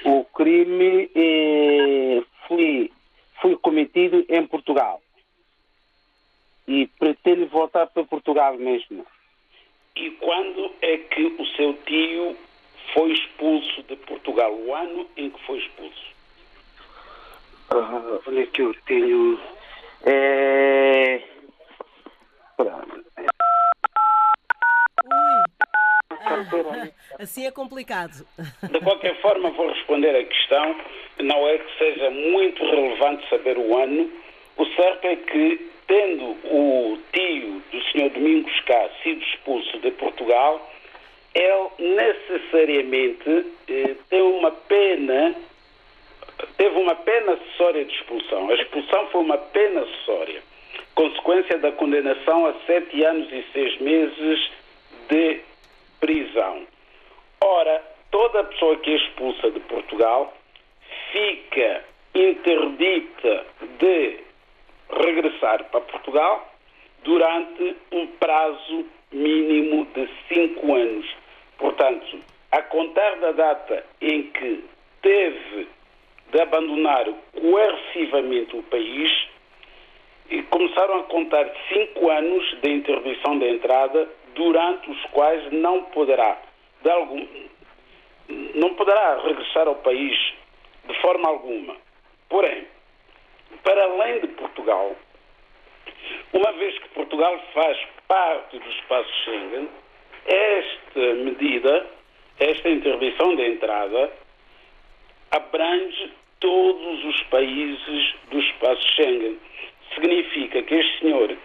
O 0.05 0.22
crime 0.26 1.11
eh, 1.16 2.22
foi, 2.47 2.93
foi 3.43 3.57
cometido 3.57 4.24
em 4.28 4.47
Portugal. 4.47 5.03
E 6.68 6.87
pretende 6.87 7.47
voltar 7.47 7.89
para 7.89 8.05
Portugal 8.05 8.57
mesmo. 8.57 9.05
E 9.97 10.11
quando 10.12 10.70
é 10.80 10.97
que 10.99 11.24
o 11.24 11.47
seu 11.57 11.74
tio 11.84 12.37
foi 12.95 13.11
expulso 13.11 13.82
de 13.82 13.97
Portugal? 13.97 14.55
O 14.55 14.72
ano 14.72 15.09
em 15.16 15.28
que 15.28 15.45
foi 15.45 15.59
expulso? 15.59 16.15
Ah, 17.70 18.20
onde 18.26 18.42
é 18.42 18.46
que 18.46 18.62
eu 18.62 18.74
tenho. 18.86 19.38
É... 20.04 21.20
Pronto. 22.56 23.04
Ui, 25.04 26.92
assim 27.18 27.46
é 27.46 27.50
complicado. 27.50 28.26
De 28.70 28.80
qualquer 28.80 29.20
forma, 29.20 29.50
vou 29.50 29.68
responder 29.68 30.16
a 30.16 30.24
questão. 30.24 30.76
Não 31.20 31.48
é 31.48 31.58
que 31.58 31.78
seja 31.78 32.10
muito 32.10 32.64
relevante 32.64 33.28
saber 33.28 33.58
o 33.58 33.76
ano. 33.76 34.10
O 34.56 34.64
certo 34.74 35.04
é 35.04 35.16
que, 35.16 35.70
tendo 35.86 36.24
o 36.44 36.98
tio 37.12 37.62
do 37.70 37.80
Sr. 37.90 38.10
Domingos 38.10 38.60
Cá 38.60 38.88
sido 39.02 39.22
expulso 39.22 39.78
de 39.80 39.90
Portugal, 39.92 40.70
ele 41.34 41.94
necessariamente 41.94 43.46
eh, 43.68 43.94
tem 44.08 44.22
uma 44.22 44.50
pena, 44.50 45.34
teve 46.57 46.76
uma 46.78 46.95
pena 46.95 47.32
acessória 47.32 47.84
de 47.84 47.95
expulsão. 47.95 48.51
A 48.51 48.55
expulsão 48.55 49.07
foi 49.09 49.20
uma 49.20 49.39
pena 49.39 49.82
acessória, 49.82 50.43
consequência 50.95 51.59
da 51.59 51.72
condenação 51.72 52.47
a 52.47 52.55
sete 52.66 53.03
anos 53.05 53.30
e 53.32 53.45
seis 53.53 53.78
meses 53.80 54.51
de 55.09 55.41
prisão. 56.01 56.66
Ora, 57.41 57.82
toda 58.11 58.45
pessoa 58.45 58.76
que 58.76 58.91
é 58.91 58.97
expulsa 58.97 59.51
de 59.51 59.61
Portugal 59.61 60.37
fica 61.12 61.84
interdita 62.14 63.47
de 63.78 64.20
regressar 64.91 65.64
para 65.64 65.80
Portugal 65.80 66.53
durante 67.03 67.76
um 67.93 68.07
prazo 68.07 68.87
mínimo 69.12 69.87
de 69.95 70.09
cinco 70.28 70.74
anos. 70.74 71.07
Portanto, 71.59 72.18
a 72.51 72.62
contar 72.62 73.16
da 73.16 73.32
data 73.32 73.84
em 74.01 74.24
que 74.24 74.64
teve 75.03 75.68
de 76.37 76.43
abandonar 76.43 77.07
coercivamente 77.41 78.55
o 78.55 78.62
país, 78.64 79.11
e 80.28 80.43
começaram 80.43 81.01
a 81.01 81.03
contar 81.05 81.51
cinco 81.72 82.11
anos 82.11 82.61
de 82.61 82.70
interdição 82.72 83.39
de 83.39 83.49
entrada, 83.49 84.07
durante 84.34 84.91
os 84.91 85.03
quais 85.12 85.51
não 85.51 85.84
poderá, 85.84 86.37
de 86.82 86.91
algum, 86.91 87.26
não 88.55 88.74
poderá 88.74 89.18
regressar 89.22 89.66
ao 89.66 89.76
país 89.76 90.14
de 90.87 91.01
forma 91.01 91.26
alguma. 91.26 91.74
Porém, 92.28 92.66
para 93.62 93.84
além 93.84 94.20
de 94.20 94.26
Portugal, 94.28 94.95
uma 96.34 96.53
vez 96.53 96.78
que 96.80 96.89
Portugal 96.91 97.41
faz 97.55 97.78
parte 98.07 98.59
do 98.59 98.68
espaço 98.68 99.11
Schengen, 99.24 99.70
esta 100.26 101.14
medida, 101.14 101.87
esta 102.39 102.68
interdição 102.68 103.34
de 103.37 103.43
entrada, 103.43 104.12
abrange 105.30 106.12
todos 106.41 107.05
os 107.05 107.22
países 107.24 108.14
do 108.30 108.39
espaço 108.39 108.82
Schengen. 108.95 109.39
Significa 109.95 110.62
que 110.62 110.74
este 110.74 110.99
senhor 111.01 111.37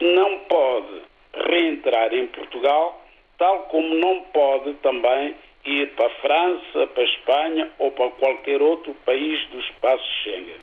não 0.00 0.38
pode 0.40 1.02
reentrar 1.48 2.12
em 2.14 2.26
Portugal, 2.28 3.04
tal 3.38 3.64
como 3.64 3.94
não 3.94 4.22
pode 4.32 4.74
também 4.74 5.34
ir 5.64 5.90
para 5.94 6.06
a 6.06 6.10
França, 6.20 6.86
para 6.86 7.02
a 7.02 7.06
Espanha 7.06 7.70
ou 7.78 7.90
para 7.90 8.10
qualquer 8.10 8.62
outro 8.62 8.94
país 9.04 9.46
do 9.48 9.60
espaço 9.60 10.04
Schengen. 10.22 10.60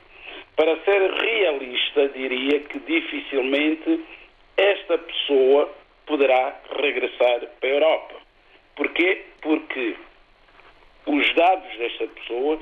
Para 0.56 0.76
ser 0.84 1.12
realista, 1.12 2.08
diria 2.08 2.60
que 2.60 2.80
dificilmente 2.80 4.04
esta 4.56 4.98
pessoa 4.98 5.72
poderá 6.04 6.60
regressar 6.80 7.40
para 7.60 7.68
a 7.68 7.72
Europa. 7.72 8.14
Porquê? 8.74 9.24
Porque 9.40 9.94
os 11.06 11.34
dados 11.34 11.78
desta 11.78 12.08
pessoa 12.08 12.58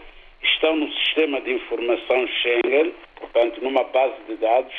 estão 0.54 0.76
no 0.76 0.92
sistema 0.92 1.40
de 1.40 1.52
informação 1.52 2.26
Schengen, 2.26 2.94
portanto, 3.16 3.62
numa 3.62 3.84
base 3.84 4.22
de 4.28 4.36
dados, 4.36 4.74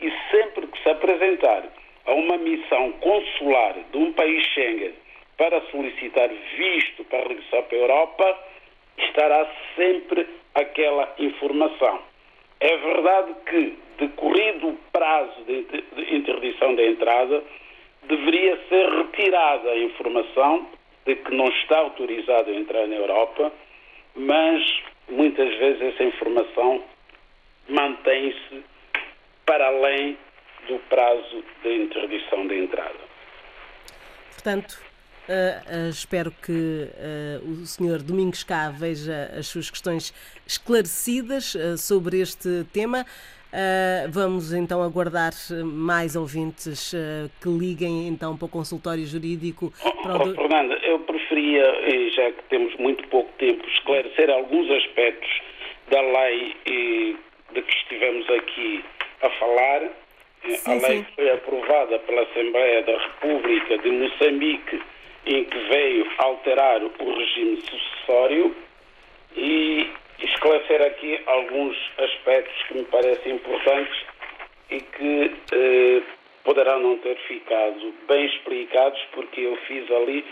e 0.00 0.12
sempre 0.30 0.66
que 0.66 0.82
se 0.82 0.88
apresentar 0.90 1.64
a 2.06 2.12
uma 2.14 2.36
missão 2.38 2.92
consular 2.92 3.74
de 3.92 3.98
um 3.98 4.12
país 4.12 4.44
Schengen 4.48 4.94
para 5.36 5.60
solicitar 5.70 6.28
visto 6.56 7.04
para 7.04 7.28
regressar 7.28 7.62
para 7.62 7.76
a 7.76 7.80
Europa, 7.80 8.38
estará 8.98 9.50
sempre 9.76 10.26
aquela 10.54 11.14
informação. 11.18 12.00
É 12.60 12.76
verdade 12.76 13.34
que, 13.46 13.78
decorrido 13.98 14.68
o 14.68 14.78
prazo 14.92 15.44
de 15.44 16.14
interdição 16.14 16.74
da 16.74 16.84
entrada, 16.84 17.42
deveria 18.02 18.58
ser 18.68 18.88
retirada 18.88 19.70
a 19.70 19.78
informação 19.78 20.66
de 21.06 21.16
que 21.16 21.34
não 21.34 21.46
está 21.48 21.78
autorizado 21.78 22.50
a 22.50 22.54
entrar 22.54 22.86
na 22.86 22.96
Europa, 22.96 23.52
mas 24.14 24.79
muitas 25.10 25.48
vezes 25.58 25.80
essa 25.82 26.04
informação 26.04 26.82
mantém-se 27.68 28.64
para 29.44 29.66
além 29.66 30.16
do 30.68 30.78
prazo 30.88 31.44
de 31.62 31.76
interdição 31.76 32.46
da 32.46 32.54
entrada. 32.54 33.10
Portanto, 34.32 34.80
uh, 35.28 35.86
uh, 35.86 35.90
espero 35.90 36.30
que 36.30 36.52
uh, 36.52 37.50
o 37.50 37.66
Sr. 37.66 38.02
Domingos 38.02 38.42
Cá 38.42 38.70
veja 38.70 39.30
as 39.36 39.46
suas 39.48 39.70
questões 39.70 40.14
esclarecidas 40.46 41.56
sobre 41.78 42.20
este 42.20 42.64
tema. 42.72 43.04
Vamos 44.10 44.52
então 44.52 44.82
aguardar 44.82 45.32
mais 45.64 46.16
ouvintes 46.16 46.92
que 47.42 47.48
liguem 47.48 48.08
então 48.08 48.36
para 48.36 48.46
o 48.46 48.48
consultório 48.48 49.04
jurídico. 49.06 49.72
Para 50.02 50.16
o... 50.16 50.30
oh, 50.30 50.34
Fernanda, 50.34 50.74
eu 50.82 50.98
preferia, 51.00 51.64
já 52.14 52.32
que 52.32 52.42
temos 52.48 52.74
muito 52.76 53.06
pouco 53.08 53.30
tempo, 53.38 53.66
esclarecer 53.68 54.30
alguns 54.30 54.70
aspectos 54.70 55.30
da 55.90 56.00
lei 56.00 56.56
de 57.52 57.62
que 57.62 57.74
estivemos 57.74 58.28
aqui 58.30 58.84
a 59.22 59.30
falar. 59.30 59.82
Sim, 60.46 60.70
a 60.70 60.74
lei 60.88 60.98
sim. 60.98 61.06
foi 61.14 61.30
aprovada 61.30 61.98
pela 61.98 62.22
Assembleia 62.22 62.82
da 62.82 62.98
República 62.98 63.78
de 63.78 63.90
Moçambique, 63.90 64.80
em 65.26 65.44
que 65.44 65.58
veio 65.68 66.06
alterar 66.18 66.82
o 66.82 67.18
regime 67.18 67.60
sucessório 67.60 68.56
e 69.36 69.86
esclarecer 70.26 70.82
aqui 70.82 71.20
alguns 71.26 71.76
aspectos 71.98 72.62
que 72.64 72.74
me 72.74 72.84
parecem 72.84 73.34
importantes 73.34 73.96
e 74.70 74.80
que 74.80 75.36
eh, 75.52 76.02
poderão 76.44 76.80
não 76.80 76.98
ter 76.98 77.16
ficado 77.26 77.94
bem 78.08 78.26
explicados, 78.26 79.00
porque 79.12 79.40
eu 79.40 79.56
fiz 79.66 79.90
ali 79.90 80.24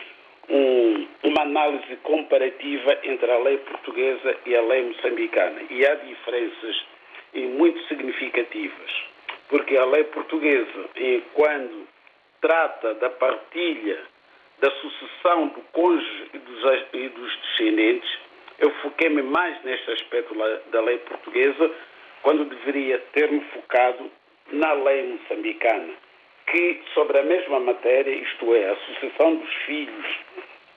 um, 0.49 1.07
uma 1.24 1.43
análise 1.43 1.97
comparativa 2.03 2.99
entre 3.05 3.30
a 3.30 3.39
lei 3.39 3.59
portuguesa 3.59 4.36
e 4.47 4.57
a 4.57 4.62
lei 4.62 4.84
moçambicana. 4.84 5.62
E 5.70 5.86
há 5.86 5.95
diferenças 5.95 6.84
muito 7.34 7.80
significativas, 7.89 8.91
porque 9.49 9.76
a 9.76 9.84
lei 9.84 10.05
portuguesa, 10.05 10.89
quando 11.34 11.86
trata 12.41 12.95
da 12.95 13.11
partilha 13.11 13.99
da 14.61 14.70
sucessão 14.72 15.49
do 15.49 15.61
cônjuge 15.72 16.30
e 16.34 16.39
dos, 16.39 16.84
e 16.93 17.09
dos 17.09 17.36
descendentes, 17.36 18.18
eu 18.59 18.71
foquei-me 18.83 19.23
mais 19.23 19.63
neste 19.63 19.91
aspecto 19.93 20.35
da 20.71 20.81
lei 20.81 20.99
portuguesa, 20.99 21.71
quando 22.23 22.45
deveria 22.45 22.99
ter-me 23.13 23.41
focado 23.53 24.11
na 24.53 24.73
lei 24.73 25.13
moçambicana, 25.13 25.93
que 26.47 26.81
sobre 26.95 27.19
a 27.19 27.23
mesma 27.23 27.61
matéria, 27.61 28.11
isto 28.11 28.55
é, 28.55 28.71
a 28.71 28.77
sucessão 28.77 29.37
dos 29.37 29.55
filhos 29.67 30.07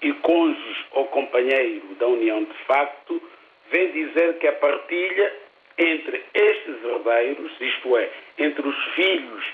e 0.02 0.14
cônjuges 0.14 0.86
ou 0.92 1.06
companheiro 1.08 1.96
da 1.96 2.08
união 2.08 2.44
de 2.44 2.54
facto, 2.66 3.22
vem 3.70 3.92
dizer 3.92 4.38
que 4.40 4.48
a 4.48 4.54
partilha 4.54 5.34
entre 5.78 6.24
estes 6.34 6.84
herdeiros, 6.84 7.52
isto 7.60 7.98
é, 7.98 8.10
entre 8.38 8.68
os 8.68 8.84
filhos 8.94 9.46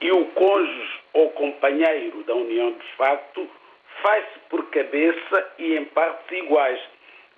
e 0.00 0.10
o 0.10 0.24
cônjuge 0.26 1.00
ou 1.12 1.30
companheiro 1.30 2.22
da 2.24 2.34
união 2.34 2.72
de 2.72 2.86
facto, 2.96 3.48
faz-se 4.02 4.38
por 4.50 4.68
cabeça 4.70 5.54
e 5.58 5.76
em 5.76 5.84
partes 5.86 6.38
iguais, 6.38 6.80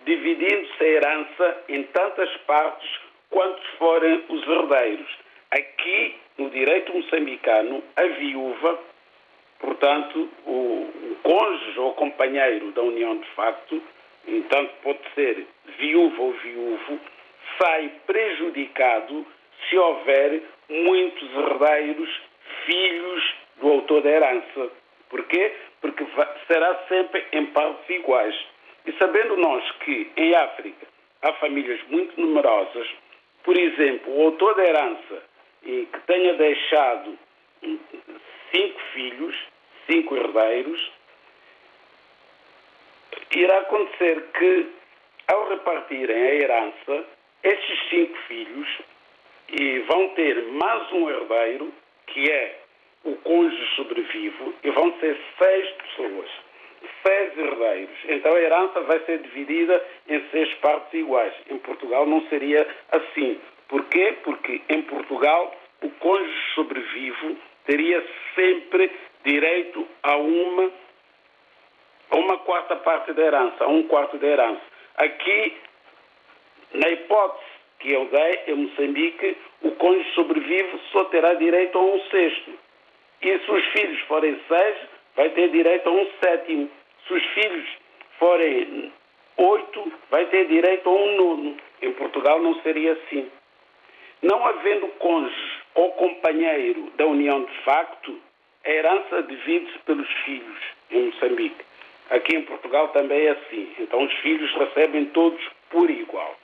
dividindo-se 0.09 0.83
a 0.83 0.87
herança 0.87 1.65
em 1.69 1.83
tantas 1.83 2.35
partes 2.39 2.89
quantos 3.29 3.65
forem 3.79 4.25
os 4.31 4.43
herdeiros. 4.49 5.19
Aqui, 5.51 6.17
no 6.39 6.49
direito 6.49 6.95
moçambicano, 6.95 7.83
a 7.95 8.03
viúva, 8.05 8.79
portanto, 9.61 10.31
o, 10.47 10.53
o 10.53 11.17
cônjuge 11.23 11.79
ou 11.79 11.93
companheiro 11.93 12.73
da 12.73 12.83
união 12.83 13.19
de 13.19 13.29
facto, 13.33 13.83
entanto 14.27 14.73
pode 14.83 15.01
ser 15.15 15.47
viúva 15.79 16.23
ou 16.23 16.33
viúvo, 16.33 16.99
sai 17.61 17.93
prejudicado 18.07 19.27
se 19.69 19.77
houver 19.77 20.43
muitos 20.71 21.31
herdeiros, 21.35 22.21
filhos 22.65 23.35
do 23.61 23.69
autor 23.73 24.03
da 24.03 24.11
herança. 24.11 24.71
Porquê? 25.11 25.53
Porque 25.83 26.07
será 26.47 26.75
sempre 26.89 27.27
em 27.33 27.45
partes 27.47 27.91
iguais. 27.91 28.35
E 28.89 28.93
sabendo 28.95 29.37
nós 29.37 29.71
que 29.81 30.11
em 30.17 30.35
África 30.35 30.87
há 31.21 31.35
famílias 31.35 31.79
muito 31.89 32.19
numerosas, 32.19 32.89
por 33.45 33.55
exemplo, 33.55 34.17
o 34.17 34.25
autor 34.25 34.55
da 34.55 34.65
herança 34.65 35.23
que 35.63 36.01
tenha 36.07 36.33
deixado 36.33 37.19
cinco 38.51 38.81
filhos, 38.95 39.37
cinco 39.87 40.17
herdeiros, 40.17 40.91
irá 43.37 43.59
acontecer 43.59 44.23
que, 44.39 44.69
ao 45.27 45.51
repartirem 45.51 46.17
a 46.17 46.35
herança, 46.37 47.05
estes 47.43 47.91
cinco 47.91 48.17
filhos 48.27 48.69
e 49.51 49.81
vão 49.81 50.09
ter 50.15 50.47
mais 50.47 50.91
um 50.93 51.11
herdeiro, 51.11 51.75
que 52.07 52.31
é 52.31 52.59
o 53.05 53.15
cônjuge 53.17 53.77
sobrevivo, 53.77 54.55
e 54.65 54.71
vão 54.71 54.99
ser 54.99 55.15
seis 55.37 55.71
pessoas, 55.73 56.31
seis 57.07 57.37
herdeiros. 57.37 57.97
Então 58.09 58.35
a 58.35 58.41
herança 58.41 58.81
vai 58.83 59.01
ser 59.01 59.19
dividida 59.19 59.85
em 60.09 60.23
seis 60.31 60.53
partes 60.55 60.93
iguais. 60.95 61.35
Em 61.51 61.59
Portugal 61.59 62.07
não 62.07 62.21
seria 62.29 62.67
assim. 62.91 63.41
Porquê? 63.69 64.17
Porque 64.25 64.63
em 64.69 64.83
Portugal 64.83 65.55
o 65.83 65.91
cônjuge 65.91 66.55
sobrevivo 66.55 67.37
teria 67.67 68.05
sempre 68.35 68.91
direito 69.25 69.87
a 70.03 70.17
uma, 70.17 70.73
a 72.11 72.17
uma 72.17 72.39
quarta 72.39 72.77
parte 72.77 73.13
da 73.13 73.23
herança, 73.23 73.65
a 73.65 73.69
um 73.69 73.83
quarto 73.85 74.17
da 74.19 74.27
herança. 74.27 74.63
Aqui 74.97 75.57
na 76.75 76.89
hipótese 76.91 77.59
que 77.79 77.93
eu 77.93 78.07
dei, 78.07 78.41
em 78.49 78.55
Moçambique, 78.55 79.37
o 79.63 79.71
cônjuge 79.73 80.15
sobrevive 80.15 80.81
só 80.91 81.05
terá 81.05 81.35
direito 81.35 81.79
a 81.79 81.83
um 81.83 82.01
sexto. 82.11 82.59
E 83.23 83.39
se 83.39 83.51
os 83.51 83.65
filhos 83.67 84.01
forem 84.03 84.41
seis, 84.49 84.77
vai 85.19 85.31
ter 85.31 85.51
direito 85.51 85.89
a 85.89 85.93
um 85.93 86.07
sétimo. 86.23 86.71
Se 87.05 87.13
os 87.13 87.25
filhos 87.35 87.69
forem 88.21 88.93
oito, 89.37 89.93
vai 90.11 90.25
ter 90.27 90.47
direito 90.47 90.89
a 90.89 90.93
um 90.93 91.17
nono. 91.17 91.57
Em 91.83 91.93
Portugal 91.95 92.41
não 92.41 92.55
seria 92.63 92.93
assim. 92.93 93.29
Não 94.23 94.47
havendo 94.47 94.87
cônjuge 95.01 95.59
ou 95.75 95.91
companheiro 95.93 96.93
da 96.97 97.05
união 97.05 97.45
de 97.45 97.59
facto, 97.65 98.17
a 98.65 98.71
herança 98.71 99.23
divide-se 99.25 99.79
pelos 99.81 100.09
filhos 100.25 100.59
em 100.93 101.07
Moçambique. 101.07 101.65
Aqui 102.11 102.37
em 102.37 102.43
Portugal 102.43 102.89
também 102.89 103.27
é 103.27 103.31
assim. 103.31 103.75
Então 103.81 104.05
os 104.05 104.15
filhos 104.19 104.53
recebem 104.55 105.07
todos 105.07 105.45
por 105.69 105.91
igual. 105.91 106.37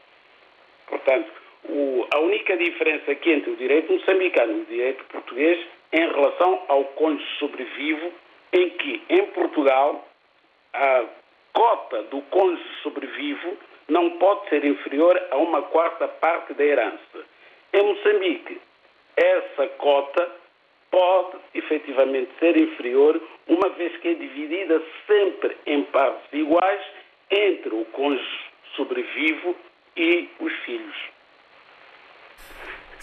Portanto, 0.89 1.31
o, 1.68 2.07
a 2.12 2.18
única 2.18 2.57
diferença 2.57 3.12
aqui 3.12 3.31
entre 3.31 3.53
o 3.53 3.57
direito 3.57 3.93
moçambicano 3.93 4.53
e 4.53 4.61
o 4.62 4.64
direito 4.64 5.05
português 5.05 5.64
é 5.93 6.01
em 6.01 6.09
relação 6.09 6.61
ao 6.66 6.85
cônjuge 6.87 7.39
sobrevivo, 7.39 8.12
em 8.55 8.71
que 8.71 9.03
em 9.11 9.27
Portugal 9.27 10.07
a 10.73 11.05
cota 11.53 12.03
do 12.05 12.23
cônjuge 12.23 12.65
sobrevivo 12.83 13.59
não 13.89 14.13
pode 14.13 14.49
ser 14.49 14.65
inferior 14.65 15.21
a 15.31 15.37
uma 15.37 15.63
quarta 15.63 16.07
parte 16.07 16.55
da 16.55 16.65
herança. 16.65 17.27
Em 17.73 17.83
Moçambique, 17.83 18.61
essa 19.17 19.67
cota 19.79 20.31
pode 20.91 21.37
efetivamente 21.55 22.31
ser 22.39 22.57
inferior, 22.57 23.21
uma 23.49 23.69
vez 23.71 23.97
que 23.99 24.09
é 24.09 24.15
dividida 24.15 24.81
sempre 25.07 25.57
em 25.67 25.83
partes 25.85 26.33
iguais 26.33 26.83
entre 27.31 27.75
o 27.75 27.85
cônjuge 27.87 28.45
sobrevivo 28.77 29.57
e 29.97 30.29
os 30.39 30.53
filhos. 30.65 30.97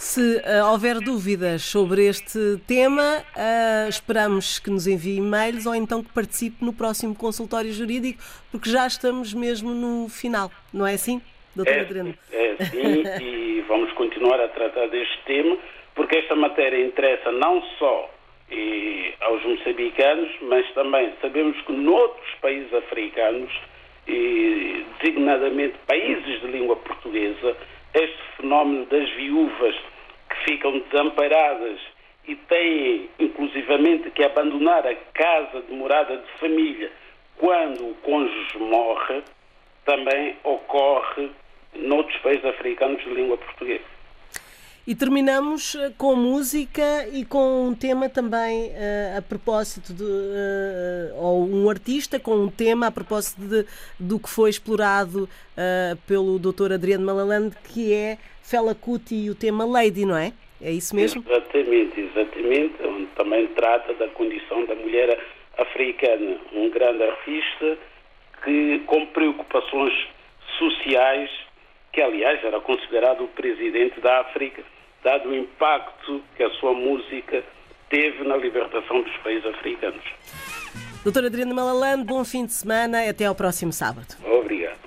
Se 0.01 0.37
uh, 0.37 0.65
houver 0.71 0.95
dúvidas 0.99 1.61
sobre 1.61 2.07
este 2.07 2.57
tema, 2.67 3.23
uh, 3.37 3.87
esperamos 3.87 4.57
que 4.57 4.71
nos 4.71 4.87
envie 4.87 5.17
e-mails 5.17 5.67
ou 5.67 5.75
então 5.75 6.03
que 6.03 6.11
participe 6.11 6.65
no 6.65 6.73
próximo 6.73 7.13
consultório 7.13 7.71
jurídico, 7.71 8.19
porque 8.51 8.67
já 8.67 8.87
estamos 8.87 9.31
mesmo 9.31 9.69
no 9.75 10.09
final, 10.09 10.49
não 10.73 10.87
é 10.87 10.95
assim, 10.95 11.21
doutor 11.55 11.75
é, 11.75 11.79
Adriano? 11.81 12.15
É 12.31 12.55
sim, 12.65 13.03
e 13.21 13.61
vamos 13.67 13.93
continuar 13.93 14.41
a 14.41 14.47
tratar 14.47 14.87
deste 14.87 15.19
tema, 15.25 15.55
porque 15.93 16.17
esta 16.17 16.35
matéria 16.35 16.83
interessa 16.83 17.31
não 17.31 17.61
só 17.77 18.09
e, 18.49 19.13
aos 19.21 19.45
moçambicanos, 19.45 20.31
mas 20.41 20.67
também 20.73 21.13
sabemos 21.21 21.55
que 21.61 21.71
noutros 21.73 22.33
países 22.41 22.73
africanos, 22.73 23.51
e, 24.07 24.83
designadamente 24.99 25.75
países 25.85 26.41
de 26.41 26.47
língua 26.47 26.75
portuguesa, 26.77 27.55
este 27.93 28.17
fenómeno 28.37 28.85
das 28.85 29.09
viúvas 29.11 29.75
que 30.29 30.51
ficam 30.51 30.79
desamparadas 30.79 31.79
e 32.27 32.35
têm, 32.35 33.09
inclusivamente, 33.19 34.11
que 34.11 34.23
abandonar 34.23 34.85
a 34.85 34.95
casa 35.13 35.61
de 35.61 35.73
morada 35.73 36.17
de 36.17 36.31
família 36.39 36.91
quando 37.37 37.89
o 37.89 37.95
cônjuge 38.03 38.57
morre, 38.59 39.23
também 39.83 40.35
ocorre 40.43 41.31
noutros 41.73 42.17
países 42.19 42.45
africanos 42.45 43.03
de 43.03 43.09
língua 43.09 43.37
portuguesa. 43.37 44.00
E 44.91 44.95
terminamos 44.95 45.73
eh, 45.73 45.89
com 45.97 46.17
música 46.17 47.07
e 47.13 47.23
com 47.23 47.69
um 47.69 47.73
tema 47.73 48.09
também 48.09 48.71
uh, 48.71 49.19
a 49.19 49.21
propósito 49.21 49.93
de. 49.93 50.03
Uh, 50.03 51.15
ou 51.15 51.47
um 51.47 51.69
artista 51.69 52.19
com 52.19 52.35
um 52.35 52.49
tema 52.51 52.87
a 52.87 52.91
propósito 52.91 53.39
de, 53.39 53.65
do 53.97 54.19
que 54.19 54.29
foi 54.29 54.49
explorado 54.49 55.29
uh, 55.55 55.95
pelo 56.05 56.37
Dr. 56.37 56.73
Adriano 56.73 57.05
Malaland, 57.05 57.55
que 57.73 57.93
é 57.93 58.17
Fela 58.43 58.75
Kuti 58.75 59.15
e 59.15 59.29
o 59.29 59.33
tema 59.33 59.63
Lady, 59.63 60.05
não 60.05 60.17
é? 60.17 60.33
É 60.61 60.71
isso 60.73 60.93
mesmo? 60.93 61.23
Exatamente, 61.25 61.97
exatamente, 61.97 62.75
onde 62.83 63.05
também 63.15 63.47
trata 63.55 63.93
da 63.93 64.09
condição 64.09 64.65
da 64.65 64.75
mulher 64.75 65.17
africana. 65.57 66.37
Um 66.51 66.69
grande 66.69 67.01
artista 67.01 67.77
que, 68.43 68.79
com 68.87 69.05
preocupações 69.05 69.93
sociais, 70.59 71.31
que 71.93 72.01
aliás 72.01 72.43
era 72.43 72.59
considerado 72.59 73.23
o 73.23 73.29
presidente 73.29 74.01
da 74.01 74.19
África, 74.19 74.61
dado 75.03 75.29
o 75.29 75.35
impacto 75.35 76.21
que 76.35 76.43
a 76.43 76.49
sua 76.51 76.73
música 76.73 77.43
teve 77.89 78.23
na 78.23 78.37
libertação 78.37 79.01
dos 79.01 79.15
países 79.17 79.45
africanos. 79.45 80.03
Doutora 81.03 81.27
Adriana 81.27 81.53
Malaland, 81.53 82.03
bom 82.03 82.23
fim 82.23 82.45
de 82.45 82.53
semana 82.53 83.03
e 83.05 83.09
até 83.09 83.25
ao 83.25 83.35
próximo 83.35 83.73
sábado. 83.73 84.15
Obrigado. 84.23 84.80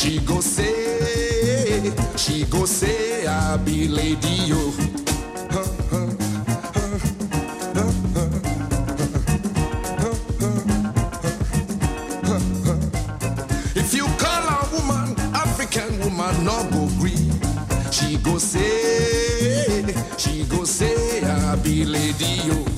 She 0.00 0.18
go 0.20 0.40
say, 0.40 1.92
she 2.16 2.46
go 2.46 2.64
say, 2.64 3.26
I 3.26 3.58
be 3.58 3.86
lady 3.86 4.28
yo. 4.48 4.72
If 13.74 13.94
you 13.94 14.04
call 14.18 14.44
a 14.48 14.68
woman 14.72 15.18
African 15.34 15.98
woman, 16.00 16.44
no 16.44 16.68
go 16.70 16.88
gree. 16.98 17.30
She 17.90 18.16
go 18.18 18.38
say, 18.38 19.84
she 20.18 20.44
go 20.44 20.64
say, 20.64 21.22
I 21.24 21.56
be 21.56 21.84
lady 21.84 22.42
yo. 22.48 22.69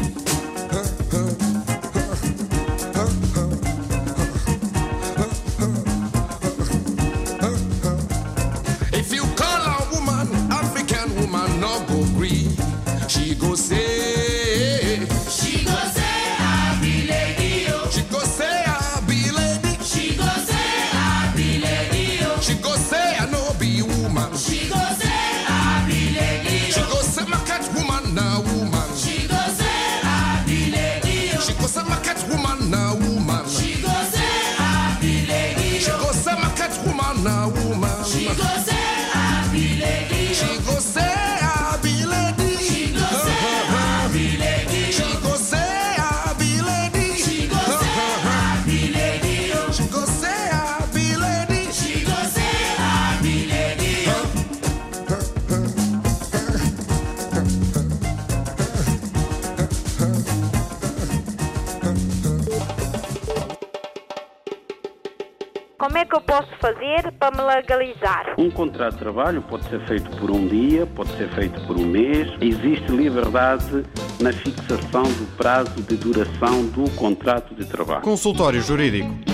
Posso 66.42 66.56
fazer 66.60 67.12
para 67.12 67.36
me 67.36 67.42
legalizar? 67.42 68.34
Um 68.38 68.50
contrato 68.50 68.94
de 68.94 68.98
trabalho 68.98 69.42
pode 69.42 69.64
ser 69.68 69.80
feito 69.86 70.10
por 70.16 70.30
um 70.30 70.46
dia, 70.46 70.86
pode 70.86 71.10
ser 71.16 71.28
feito 71.30 71.60
por 71.66 71.76
um 71.76 71.84
mês. 71.84 72.28
Existe 72.40 72.90
liberdade 72.90 73.84
na 74.20 74.32
fixação 74.32 75.02
do 75.02 75.36
prazo 75.36 75.82
de 75.82 75.96
duração 75.96 76.66
do 76.66 76.90
contrato 76.96 77.54
de 77.54 77.64
trabalho. 77.64 78.02
Consultório 78.02 78.60
Jurídico. 78.60 79.31